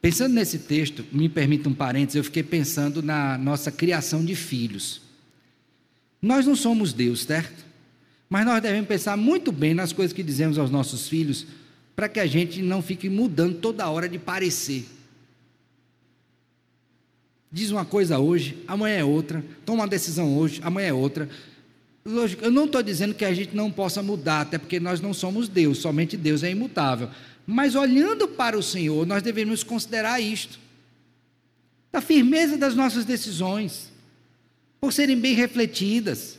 [0.00, 5.02] Pensando nesse texto, me permita um parênteses, eu fiquei pensando na nossa criação de filhos.
[6.20, 7.64] Nós não somos Deus, certo?
[8.28, 11.46] Mas nós devemos pensar muito bem nas coisas que dizemos aos nossos filhos,
[11.96, 14.86] para que a gente não fique mudando toda hora de parecer
[17.56, 21.26] diz uma coisa hoje, amanhã é outra, toma uma decisão hoje, amanhã é outra.
[22.04, 25.14] Lógico, eu não estou dizendo que a gente não possa mudar, até porque nós não
[25.14, 27.08] somos Deus, somente Deus é imutável.
[27.46, 30.58] Mas olhando para o Senhor, nós devemos considerar isto:
[31.90, 33.90] a firmeza das nossas decisões,
[34.78, 36.38] por serem bem refletidas.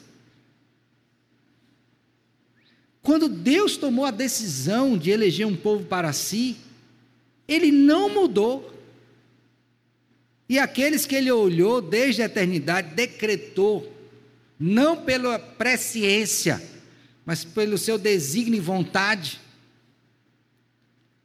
[3.07, 6.57] Quando Deus tomou a decisão de eleger um povo para si,
[7.47, 8.77] Ele não mudou.
[10.49, 13.89] E aqueles que ele olhou desde a eternidade, decretou,
[14.59, 16.61] não pela presciência,
[17.25, 19.39] mas pelo seu desígnio e vontade,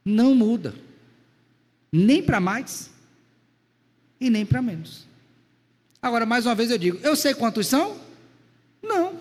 [0.05, 0.77] não muda,
[1.91, 2.93] nem para mais
[4.21, 5.05] e nem para menos.
[6.01, 8.01] Agora, mais uma vez eu digo: eu sei quantos são?
[8.81, 9.19] Não.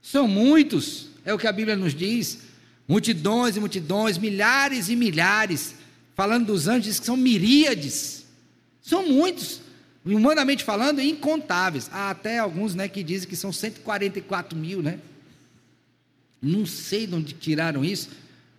[0.00, 2.38] São muitos, é o que a Bíblia nos diz.
[2.88, 5.74] Multidões e multidões, milhares e milhares,
[6.14, 8.24] falando dos anjos que são miríades.
[8.82, 9.60] São muitos,
[10.04, 11.88] humanamente falando, incontáveis.
[11.92, 14.98] Há até alguns né, que dizem que são 144 mil, né?
[16.42, 18.08] Não sei de onde tiraram isso,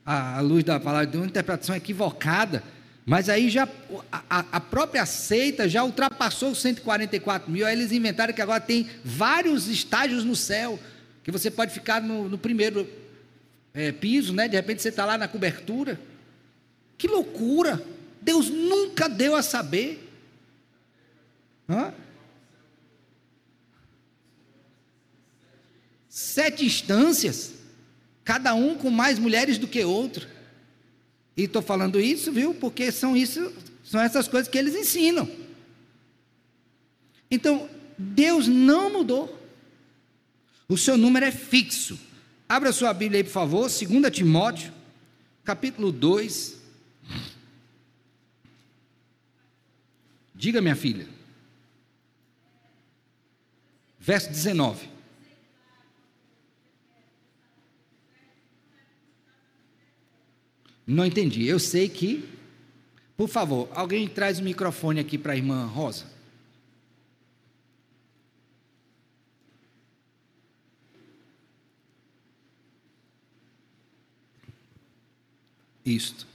[0.05, 2.63] à luz da palavra de uma interpretação equivocada,
[3.05, 3.67] mas aí já
[4.11, 8.87] a, a, própria seita já ultrapassou os 144 mil, aí eles inventaram que agora tem
[9.03, 10.79] vários estágios no céu,
[11.23, 12.87] que você pode ficar no, no primeiro
[13.73, 14.47] é, piso, né?
[14.47, 15.99] De repente você está lá na cobertura.
[16.97, 17.83] Que loucura!
[18.21, 20.07] Deus nunca deu a saber.
[21.67, 21.93] Hã?
[26.07, 27.53] Sete instâncias,
[28.23, 30.27] cada um com mais mulheres do que outro.
[31.35, 32.53] E estou falando isso, viu?
[32.53, 33.53] Porque são isso,
[33.83, 35.29] são essas coisas que eles ensinam.
[37.29, 39.40] Então, Deus não mudou.
[40.71, 41.99] O seu número é fixo.
[42.47, 44.71] Abra sua Bíblia aí, por favor, 2 Timóteo,
[45.43, 46.61] capítulo 2.
[50.33, 51.09] Diga, minha filha.
[53.99, 54.87] Verso 19.
[60.87, 61.45] Não entendi.
[61.45, 62.29] Eu sei que.
[63.17, 66.05] Por favor, alguém traz o microfone aqui para a irmã Rosa.
[75.85, 76.27] Isto.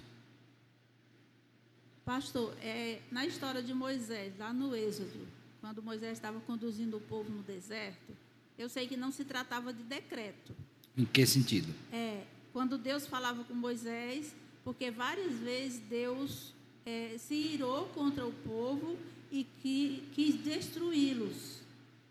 [2.04, 5.26] Pastor, é, na história de Moisés, lá no Êxodo,
[5.60, 8.16] quando Moisés estava conduzindo o povo no deserto,
[8.56, 10.54] eu sei que não se tratava de decreto.
[10.96, 11.74] Em que sentido?
[11.92, 12.22] É,
[12.52, 14.34] quando Deus falava com Moisés,
[14.64, 18.96] porque várias vezes Deus é, se irou contra o povo
[19.30, 21.60] e que, quis destruí-los.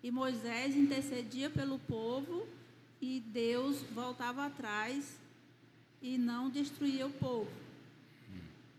[0.03, 2.45] E Moisés intercedia pelo povo
[3.01, 5.17] e Deus voltava atrás
[6.01, 7.49] e não destruía o povo.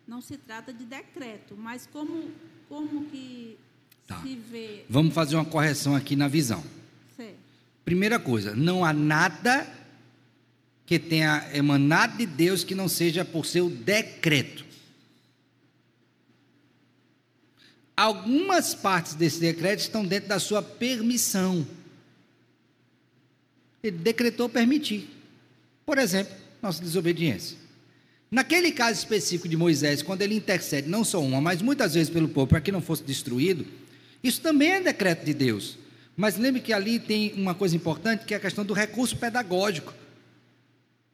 [0.07, 2.31] Não se trata de decreto, mas como,
[2.69, 3.59] como que
[4.07, 4.23] Tá.
[4.89, 6.63] Vamos fazer uma correção aqui na visão.
[7.85, 9.67] Primeira coisa, não há nada
[10.85, 14.65] que tenha emanado de Deus que não seja por seu decreto.
[17.97, 21.67] Algumas partes desse decreto estão dentro da sua permissão.
[23.83, 25.09] Ele decretou permitir.
[25.85, 26.35] Por exemplo,
[26.67, 27.57] nossa desobediência.
[28.31, 32.29] Naquele caso específico de Moisés, quando ele intercede não só uma, mas muitas vezes pelo
[32.29, 33.65] povo, para que não fosse destruído,
[34.23, 35.79] Isso também é decreto de Deus.
[36.17, 39.95] Mas lembre que ali tem uma coisa importante, que é a questão do recurso pedagógico.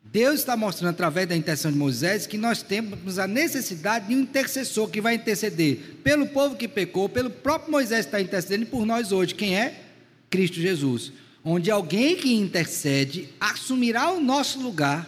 [0.03, 4.20] Deus está mostrando através da intenção de Moisés que nós temos a necessidade de um
[4.20, 8.86] intercessor que vai interceder pelo povo que pecou, pelo próprio Moisés está intercedendo e por
[8.86, 9.34] nós hoje.
[9.34, 9.82] Quem é?
[10.30, 11.12] Cristo Jesus.
[11.44, 15.07] Onde alguém que intercede assumirá o nosso lugar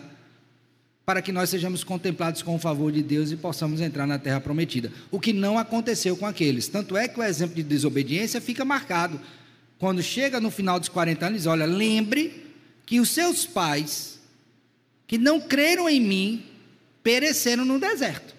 [1.05, 4.41] para que nós sejamos contemplados com o favor de Deus e possamos entrar na terra
[4.41, 4.91] prometida.
[5.11, 6.67] O que não aconteceu com aqueles.
[6.67, 9.21] Tanto é que o exemplo de desobediência fica marcado.
[9.79, 12.45] Quando chega no final dos 40 anos, olha, lembre
[12.87, 14.19] que os seus pais,
[15.07, 16.47] que não creram em mim,
[17.03, 18.35] pereceram no deserto.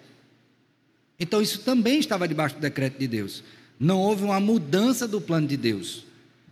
[1.18, 3.44] Então isso também estava debaixo do decreto de Deus.
[3.78, 6.04] Não houve uma mudança do plano de Deus.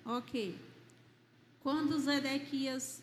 [0.05, 0.55] Ok.
[1.63, 3.03] Quando Zedequias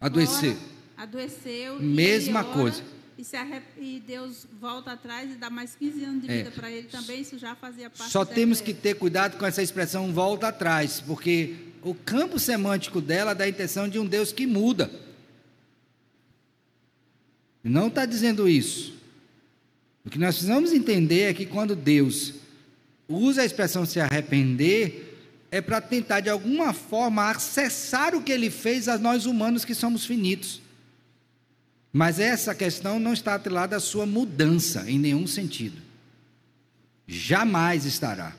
[0.00, 0.50] Adoecer.
[0.50, 0.58] ora,
[0.96, 2.82] adoeceu, Mesma ora, coisa.
[3.16, 6.36] E, se arre- e Deus volta atrás e dá mais 15 anos de É.
[6.38, 9.62] vida para ele também, isso já fazia parte Só temos que ter cuidado com essa
[9.62, 14.46] expressão volta atrás, porque o campo semântico dela dá a intenção de um Deus que
[14.46, 14.90] muda.
[17.62, 18.94] Não está dizendo isso.
[20.04, 22.34] O que nós precisamos entender é que quando Deus
[23.08, 25.16] usa a expressão se arrepender,
[25.50, 29.74] é para tentar de alguma forma acessar o que ele fez a nós humanos que
[29.74, 30.60] somos finitos.
[31.96, 35.80] Mas essa questão não está atrelada à sua mudança em nenhum sentido.
[37.06, 38.34] Jamais estará.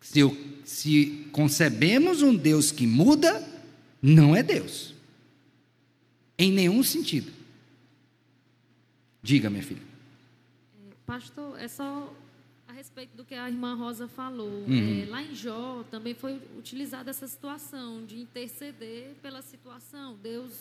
[0.00, 3.44] Se, eu- se concebemos um Deus que muda,
[4.00, 4.94] não é Deus.
[6.38, 7.32] Em nenhum sentido.
[9.20, 9.82] Diga, minha filha.
[11.04, 12.14] Pastor, é só
[12.68, 14.64] a respeito do que a irmã Rosa falou.
[14.68, 15.02] Uhum.
[15.02, 20.16] É, lá em Jó também foi utilizada essa situação de interceder pela situação.
[20.22, 20.52] Deus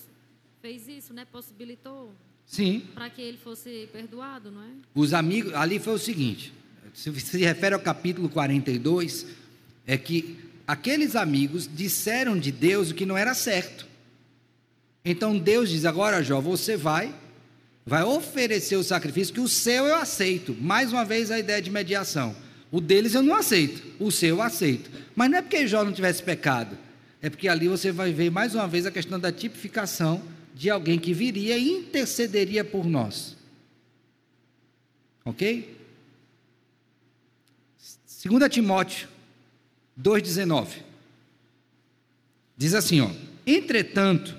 [0.66, 1.28] fez isso, né?
[1.32, 2.12] Possibilitou
[2.44, 2.88] Sim.
[2.96, 4.70] para que ele fosse perdoado, não é?
[4.96, 6.52] Os amigos, ali foi o seguinte,
[6.92, 9.28] se se refere ao capítulo 42,
[9.86, 13.86] é que aqueles amigos disseram de Deus o que não era certo.
[15.04, 17.14] Então Deus diz: agora, Jó, você vai,
[17.86, 20.56] vai oferecer o sacrifício, que o seu eu aceito.
[20.60, 22.36] Mais uma vez a ideia de mediação.
[22.72, 24.90] O deles eu não aceito, o seu eu aceito.
[25.16, 26.76] Mas não é porque Jó não tivesse pecado,
[27.22, 30.98] é porque ali você vai ver mais uma vez a questão da tipificação de alguém
[30.98, 33.36] que viria e intercederia por nós.
[35.26, 35.78] Ok?
[38.24, 39.10] 2 Timóteo
[40.02, 40.82] 2,19.
[42.56, 43.10] Diz assim, ó.
[43.46, 44.36] Entretanto,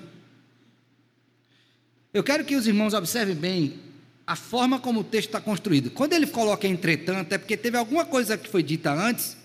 [2.11, 3.79] eu quero que os irmãos observem bem
[4.25, 5.91] a forma como o texto está construído.
[5.91, 9.37] Quando ele coloca entretanto, é porque teve alguma coisa que foi dita antes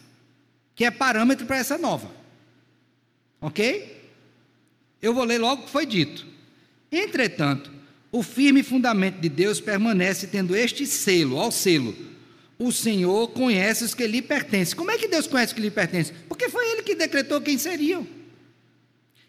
[0.75, 2.11] que é parâmetro para essa nova.
[3.43, 4.01] Ok?
[5.03, 6.32] Eu vou ler logo o que foi dito.
[6.93, 7.73] Entretanto,
[8.13, 11.97] o firme fundamento de Deus permanece tendo este selo, ao selo.
[12.59, 14.77] O Senhor conhece os que lhe pertencem.
[14.77, 16.15] Como é que Deus conhece os que lhe pertencem?
[16.29, 18.07] Porque foi Ele que decretou quem seriam.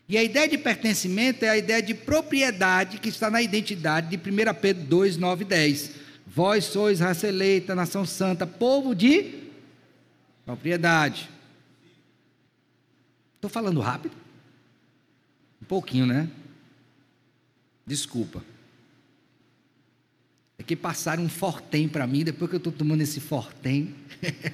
[0.09, 4.18] E a ideia de pertencimento é a ideia de propriedade que está na identidade de
[4.18, 5.91] 1 Pedro 2, 9 e 10.
[6.28, 9.34] Vós sois raça eleita, nação santa, povo de
[10.45, 11.30] propriedade.
[13.36, 14.16] Estou falando rápido?
[15.61, 16.30] Um pouquinho, né?
[17.86, 18.43] Desculpa.
[20.57, 23.93] É que passaram um fortem para mim, depois que eu estou tomando esse fortem.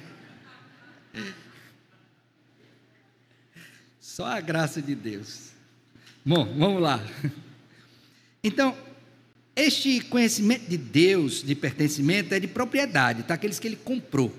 [4.00, 5.50] Só a graça de Deus.
[6.24, 7.02] Bom, vamos lá.
[8.42, 8.76] Então,
[9.54, 13.34] este conhecimento de Deus, de pertencimento, é de propriedade, tá?
[13.34, 14.34] Aqueles que ele comprou.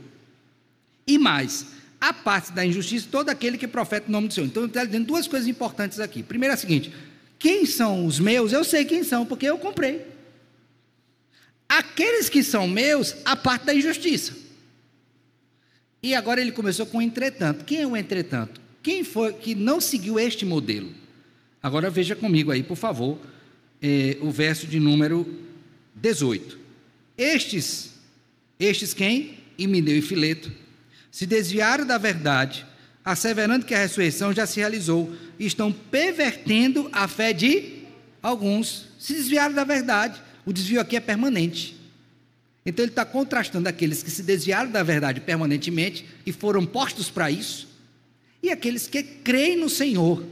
[1.06, 1.68] E mais,
[2.00, 4.48] a parte da injustiça, todo aquele que profeta o nome do Senhor.
[4.48, 6.24] Então, está dizendo duas coisas importantes aqui.
[6.24, 6.92] Primeiro é a seguinte:
[7.42, 8.54] quem são os meus?
[8.54, 10.06] Eu sei quem são, porque eu comprei.
[11.68, 14.38] Aqueles que são meus, a parte da injustiça.
[16.04, 17.66] E agora ele começou com entretanto.
[17.66, 18.62] Quem é o entretanto?
[18.84, 20.94] Quem foi que não seguiu este modelo?
[21.64, 23.18] Agora veja comigo aí, por favor,
[23.82, 25.28] eh, o verso de número
[25.96, 26.60] 18.
[27.18, 27.96] Estes,
[28.60, 29.40] estes quem?
[29.58, 30.52] Himeneu e Fileto,
[31.10, 32.68] se desviaram da verdade,
[33.04, 37.84] asseverando que a ressurreição já se realizou, estão pervertendo a fé de
[38.22, 38.88] alguns.
[39.00, 40.22] Se desviaram da verdade.
[40.46, 41.82] O desvio aqui é permanente.
[42.66, 47.32] Então ele está contrastando aqueles que se desviaram da verdade permanentemente e foram postos para
[47.32, 47.68] isso,
[48.42, 50.24] e aqueles que creem no Senhor,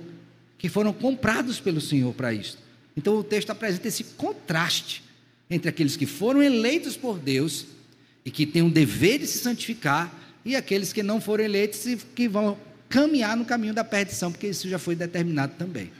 [0.58, 2.58] que foram comprados pelo Senhor para isso.
[2.96, 5.04] Então o texto apresenta esse contraste
[5.50, 7.66] entre aqueles que foram eleitos por Deus
[8.24, 10.14] e que têm o dever de se santificar,
[10.50, 12.58] e aqueles que não foram eleitos e que vão
[12.90, 15.92] caminhar no caminho da perdição, porque isso já foi determinado também.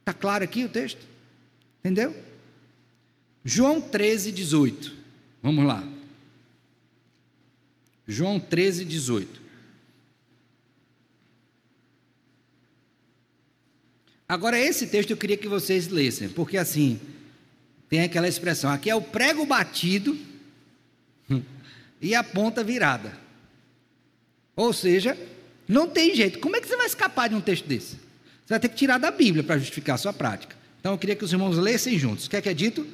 [0.00, 1.06] Está claro aqui o texto?
[1.78, 2.14] Entendeu?
[3.44, 4.92] João 13, 18.
[5.40, 5.86] Vamos lá.
[8.06, 9.40] João 13, 18.
[14.28, 16.98] Agora, esse texto eu queria que vocês lessem, porque assim,
[17.88, 20.18] tem aquela expressão: aqui é o prego batido
[22.02, 23.16] e a ponta virada.
[24.56, 25.16] Ou seja,
[25.68, 26.40] não tem jeito.
[26.40, 27.94] Como é que você vai escapar de um texto desse?
[28.44, 30.56] Você vai ter que tirar da Bíblia para justificar a sua prática.
[30.80, 32.26] Então eu queria que os irmãos lessem juntos.
[32.26, 32.84] O que é que é dito?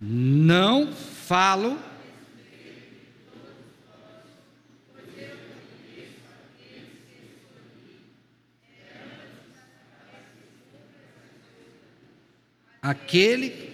[0.00, 1.76] Não falo.
[12.80, 13.65] Aquele.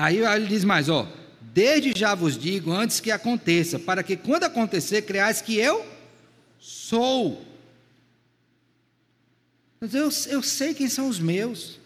[0.00, 1.06] Aí ele diz mais, ó.
[1.52, 5.84] Desde já vos digo, antes que aconteça, para que quando acontecer, creais que eu
[6.58, 7.44] sou.
[9.80, 11.78] Eu, eu sei quem são os meus.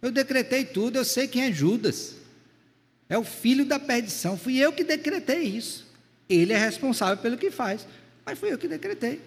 [0.00, 2.16] Eu decretei tudo, eu sei quem é Judas.
[3.08, 4.38] É o filho da perdição.
[4.38, 5.86] Fui eu que decretei isso.
[6.28, 7.86] Ele é responsável pelo que faz,
[8.24, 9.20] mas fui eu que decretei.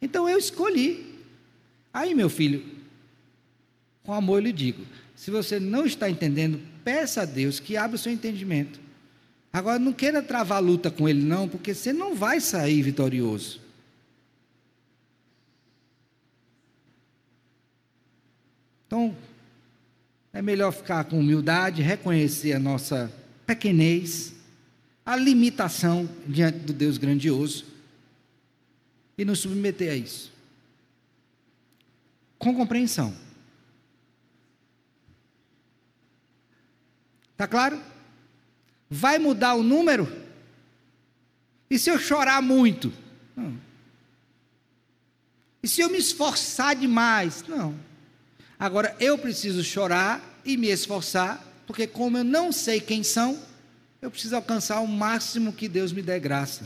[0.00, 1.14] Então eu escolhi.
[1.92, 2.64] Aí, meu filho,
[4.02, 4.84] com amor eu lhe digo:
[5.16, 8.78] se você não está entendendo, peça a Deus que abra o seu entendimento.
[9.50, 13.58] Agora, não queira travar luta com ele, não, porque você não vai sair vitorioso.
[18.86, 19.16] Então,
[20.34, 23.10] é melhor ficar com humildade, reconhecer a nossa
[23.46, 24.34] pequenez,
[25.04, 27.64] a limitação diante do Deus grandioso
[29.16, 30.30] e nos submeter a isso.
[32.38, 33.25] Com compreensão.
[37.36, 37.78] Está claro?
[38.88, 40.10] Vai mudar o número?
[41.68, 42.90] E se eu chorar muito?
[43.36, 43.58] Não.
[45.62, 47.44] E se eu me esforçar demais?
[47.46, 47.74] Não.
[48.58, 53.38] Agora eu preciso chorar e me esforçar, porque como eu não sei quem são,
[54.00, 56.64] eu preciso alcançar o máximo que Deus me dê graça.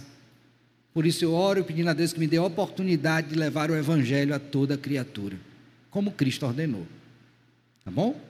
[0.95, 3.77] Por isso eu oro pedindo a Deus que me dê a oportunidade de levar o
[3.77, 5.37] evangelho a toda criatura,
[5.91, 6.87] como Cristo ordenou.
[7.85, 8.21] Tá bom?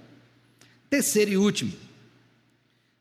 [0.88, 1.89] Terceiro e último.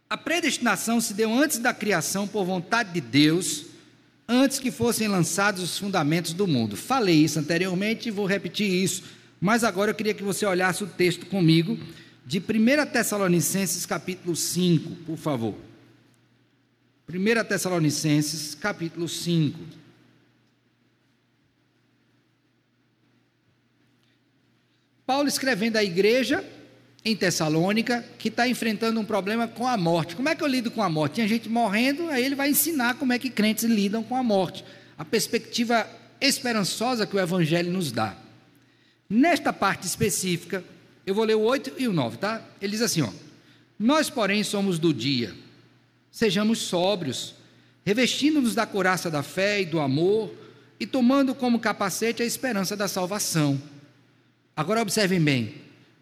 [0.09, 3.65] A predestinação se deu antes da criação por vontade de Deus,
[4.27, 6.75] antes que fossem lançados os fundamentos do mundo.
[6.75, 10.87] Falei isso anteriormente e vou repetir isso mas agora eu queria que você olhasse o
[10.87, 11.77] texto comigo
[12.25, 15.55] de 1 Tessalonicenses capítulo 5, por favor.
[17.07, 19.57] 1 Tessalonicenses capítulo 5.
[25.05, 26.43] Paulo escrevendo à igreja
[27.09, 30.15] em Tessalônica que está enfrentando um problema com a morte.
[30.15, 31.15] Como é que eu lido com a morte?
[31.15, 34.63] Tinha gente morrendo, aí ele vai ensinar como é que crentes lidam com a morte.
[34.97, 35.87] A perspectiva
[36.21, 38.15] esperançosa que o Evangelho nos dá.
[39.09, 40.63] Nesta parte específica,
[41.05, 42.41] eu vou ler o 8 e o 9, tá?
[42.61, 43.09] Ele diz assim, ó:
[43.79, 45.33] Nós, porém, somos do dia.
[46.11, 47.35] Sejamos sóbrios,
[47.85, 50.31] revestindo-nos da couraça da fé e do amor
[50.79, 53.61] e tomando como capacete a esperança da salvação.
[54.55, 55.55] Agora observem bem,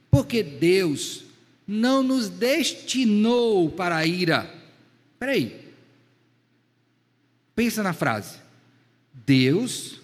[0.10, 1.24] porque Deus
[1.68, 4.54] não nos destinou para a ira.
[5.14, 5.68] Espera aí.
[7.56, 8.40] Pensa na frase.
[9.26, 10.00] Deus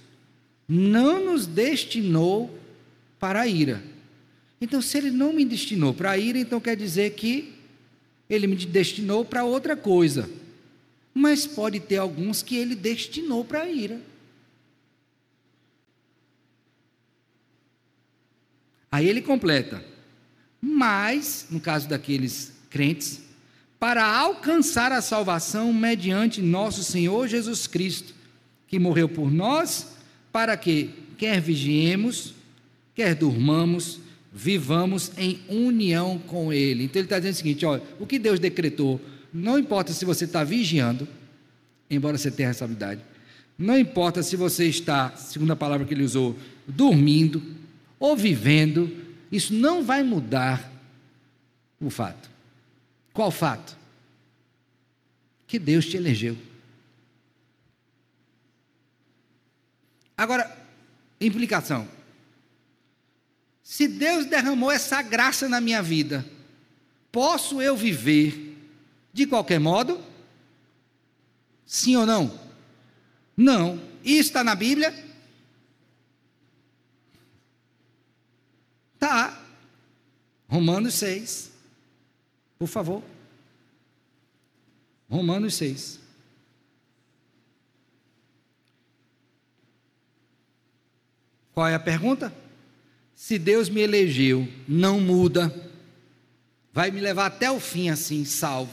[0.68, 2.60] não nos destinou
[3.20, 3.84] para a ira.
[4.60, 7.54] Então, se ele não me destinou para a ira, então quer dizer que
[8.30, 10.30] ele me destinou para outra coisa.
[11.14, 14.02] Mas pode ter alguns que ele destinou para a ira.
[18.92, 19.93] Aí ele completa.
[20.66, 23.22] Mas, no caso daqueles crentes,
[23.78, 28.14] para alcançar a salvação mediante nosso Senhor Jesus Cristo,
[28.66, 29.98] que morreu por nós,
[30.32, 32.34] para que, quer vigiemos,
[32.96, 34.00] quer durmamos,
[34.32, 36.86] vivamos em união com Ele.
[36.86, 39.02] Então ele está dizendo o seguinte: olha, o que Deus decretou,
[39.34, 41.06] não importa se você está vigiando,
[41.90, 43.02] embora você tenha responsabilidade,
[43.58, 47.44] não importa se você está, segundo a palavra que ele usou, dormindo
[48.00, 49.03] ou vivendo,
[49.34, 50.72] isso não vai mudar
[51.82, 52.30] o fato.
[53.12, 53.76] Qual fato?
[55.48, 56.38] Que Deus te elegeu.
[60.16, 60.56] Agora,
[61.20, 61.88] implicação.
[63.64, 66.24] Se Deus derramou essa graça na minha vida,
[67.12, 68.56] posso eu viver
[69.12, 70.00] de qualquer modo?
[71.66, 72.40] Sim ou não?
[73.36, 73.82] Não.
[74.04, 74.94] Isso está na Bíblia?
[79.04, 79.38] Tá.
[80.48, 81.52] Romanos 6.
[82.58, 83.04] Por favor.
[85.10, 86.00] Romanos 6.
[91.54, 92.34] Qual é a pergunta?
[93.14, 95.54] Se Deus me elegeu, não muda.
[96.72, 98.72] vai me levar até o fim assim, salvo,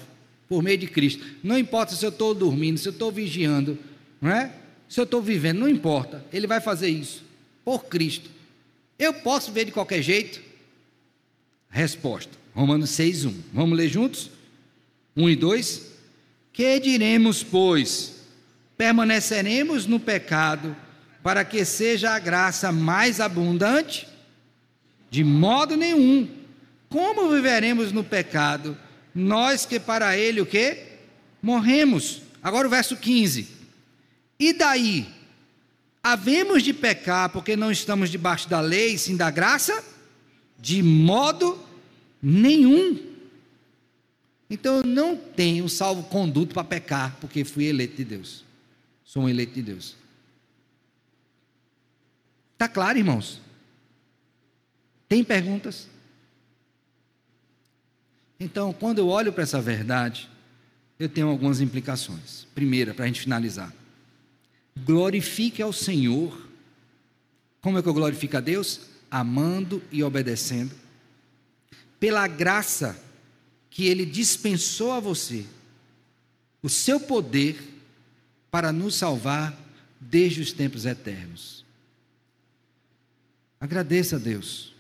[0.49, 1.27] por meio de Cristo.
[1.43, 3.77] Não importa se eu estou dormindo, se eu estou vigiando,
[4.21, 4.55] não é?
[4.89, 6.25] Se eu estou vivendo, não importa.
[6.33, 7.25] Ele vai fazer isso
[7.65, 8.39] por Cristo.
[9.01, 10.43] Eu posso ver de qualquer jeito?
[11.71, 13.33] Resposta: Romanos 6:1.
[13.51, 14.31] Vamos ler juntos?
[15.17, 15.83] 1 e 2.
[16.53, 18.17] Que diremos, pois?
[18.77, 20.77] Permaneceremos no pecado
[21.23, 24.07] para que seja a graça mais abundante?
[25.11, 26.29] De modo nenhum.
[26.91, 28.77] Como viveremos no pecado,
[29.15, 30.77] nós que para ele o que?
[31.41, 32.21] Morremos.
[32.43, 33.49] Agora o verso 15.
[34.39, 35.07] E daí?
[36.03, 39.85] Havemos de pecar porque não estamos debaixo da lei, sim da graça?
[40.59, 41.59] De modo
[42.23, 43.11] nenhum.
[44.49, 48.45] Então eu não tenho salvo-conduto para pecar, porque fui eleito de Deus.
[49.05, 49.97] Sou um eleito de Deus.
[52.55, 53.41] Está claro, irmãos?
[55.09, 55.89] Tem perguntas?
[58.39, 60.31] Então, quando eu olho para essa verdade,
[60.99, 62.47] eu tenho algumas implicações.
[62.55, 63.73] Primeira, para a gente finalizar.
[64.85, 66.49] Glorifique ao Senhor.
[67.61, 68.81] Como é que eu glorifico a Deus?
[69.11, 70.75] Amando e obedecendo.
[71.99, 73.03] Pela graça
[73.69, 75.47] que Ele dispensou a você,
[76.63, 77.63] o seu poder
[78.51, 79.57] para nos salvar
[80.01, 81.65] desde os tempos eternos.
[83.61, 84.75] Agradeça a Deus,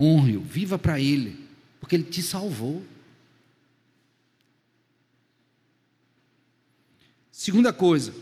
[0.00, 1.46] honre-o, viva para Ele,
[1.78, 2.82] porque Ele te salvou.
[7.30, 8.14] Segunda coisa,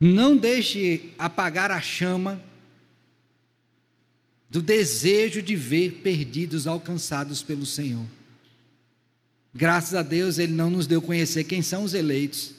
[0.00, 2.40] não deixe apagar a chama
[4.48, 8.06] do desejo de ver perdidos alcançados pelo Senhor.
[9.52, 12.52] Graças a Deus, Ele não nos deu conhecer quem são os eleitos,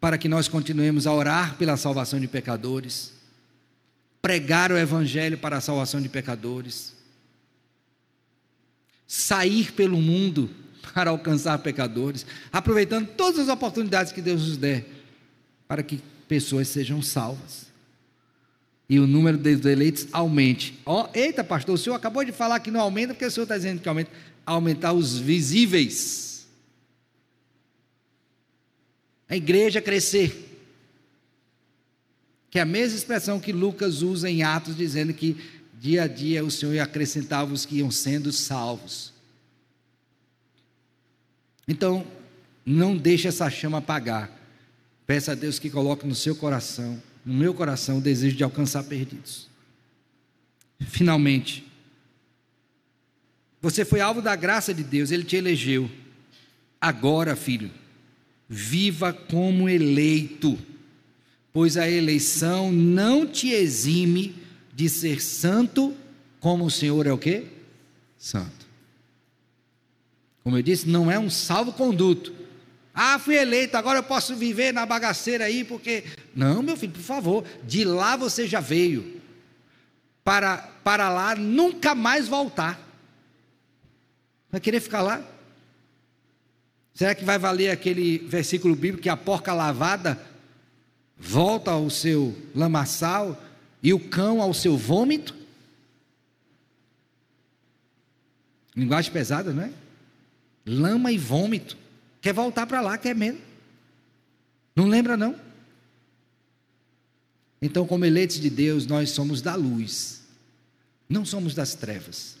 [0.00, 3.12] para que nós continuemos a orar pela salvação de pecadores,
[4.22, 6.94] pregar o Evangelho para a salvação de pecadores,
[9.06, 10.50] sair pelo mundo
[10.92, 14.86] para alcançar pecadores, aproveitando todas as oportunidades que Deus nos der,
[15.66, 17.72] para que pessoas sejam salvas.
[18.88, 20.78] E o número dos eleitos aumente.
[20.84, 23.44] Ó, oh, eita, pastor, o senhor acabou de falar que não aumenta, porque o senhor
[23.44, 24.10] está dizendo que aumenta.
[24.44, 26.46] Aumentar os visíveis.
[29.26, 30.50] A igreja crescer.
[32.50, 35.34] Que é a mesma expressão que Lucas usa em Atos, dizendo que
[35.80, 39.13] dia a dia o Senhor acrescentava os que iam sendo salvos.
[41.66, 42.06] Então,
[42.64, 44.30] não deixe essa chama apagar.
[45.06, 48.82] Peça a Deus que coloque no seu coração, no meu coração, o desejo de alcançar
[48.84, 49.48] perdidos.
[50.80, 51.66] Finalmente,
[53.60, 55.90] você foi alvo da graça de Deus, Ele te elegeu.
[56.80, 57.70] Agora, filho,
[58.48, 60.58] viva como eleito,
[61.52, 64.34] pois a eleição não te exime
[64.74, 65.94] de ser santo,
[66.40, 67.46] como o Senhor é o que?
[68.18, 68.63] Santo.
[70.44, 72.34] Como eu disse, não é um salvo-conduto.
[72.92, 76.04] Ah, fui eleito, agora eu posso viver na bagaceira aí, porque.
[76.36, 79.20] Não, meu filho, por favor, de lá você já veio.
[80.22, 82.78] Para, para lá nunca mais voltar.
[84.50, 85.24] Vai querer ficar lá?
[86.94, 90.20] Será que vai valer aquele versículo bíblico que a porca lavada
[91.18, 93.42] volta ao seu lamaçal
[93.82, 95.34] e o cão ao seu vômito?
[98.76, 99.83] Linguagem pesada, não é?
[100.64, 101.76] Lama e vômito.
[102.20, 103.40] Quer voltar para lá, quer mesmo.
[104.74, 105.38] Não lembra, não?
[107.60, 110.22] Então, como eleitos de Deus, nós somos da luz,
[111.08, 112.36] não somos das trevas.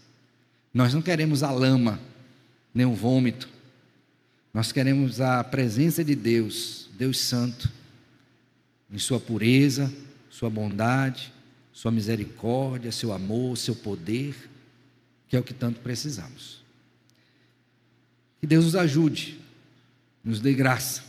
[0.72, 2.00] Nós não queremos a lama,
[2.74, 3.48] nem o vômito.
[4.52, 7.70] Nós queremos a presença de Deus, Deus Santo,
[8.90, 9.92] em Sua pureza,
[10.28, 11.32] Sua bondade,
[11.72, 14.34] Sua misericórdia, Seu amor, Seu poder,
[15.28, 16.63] que é o que tanto precisamos.
[18.44, 19.40] Que Deus nos ajude,
[20.22, 21.02] nos dê graça,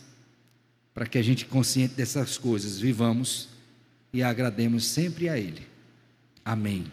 [0.94, 3.50] para que a gente, consciente dessas coisas, vivamos
[4.14, 5.68] e agrademos sempre a Ele.
[6.46, 6.86] Amém.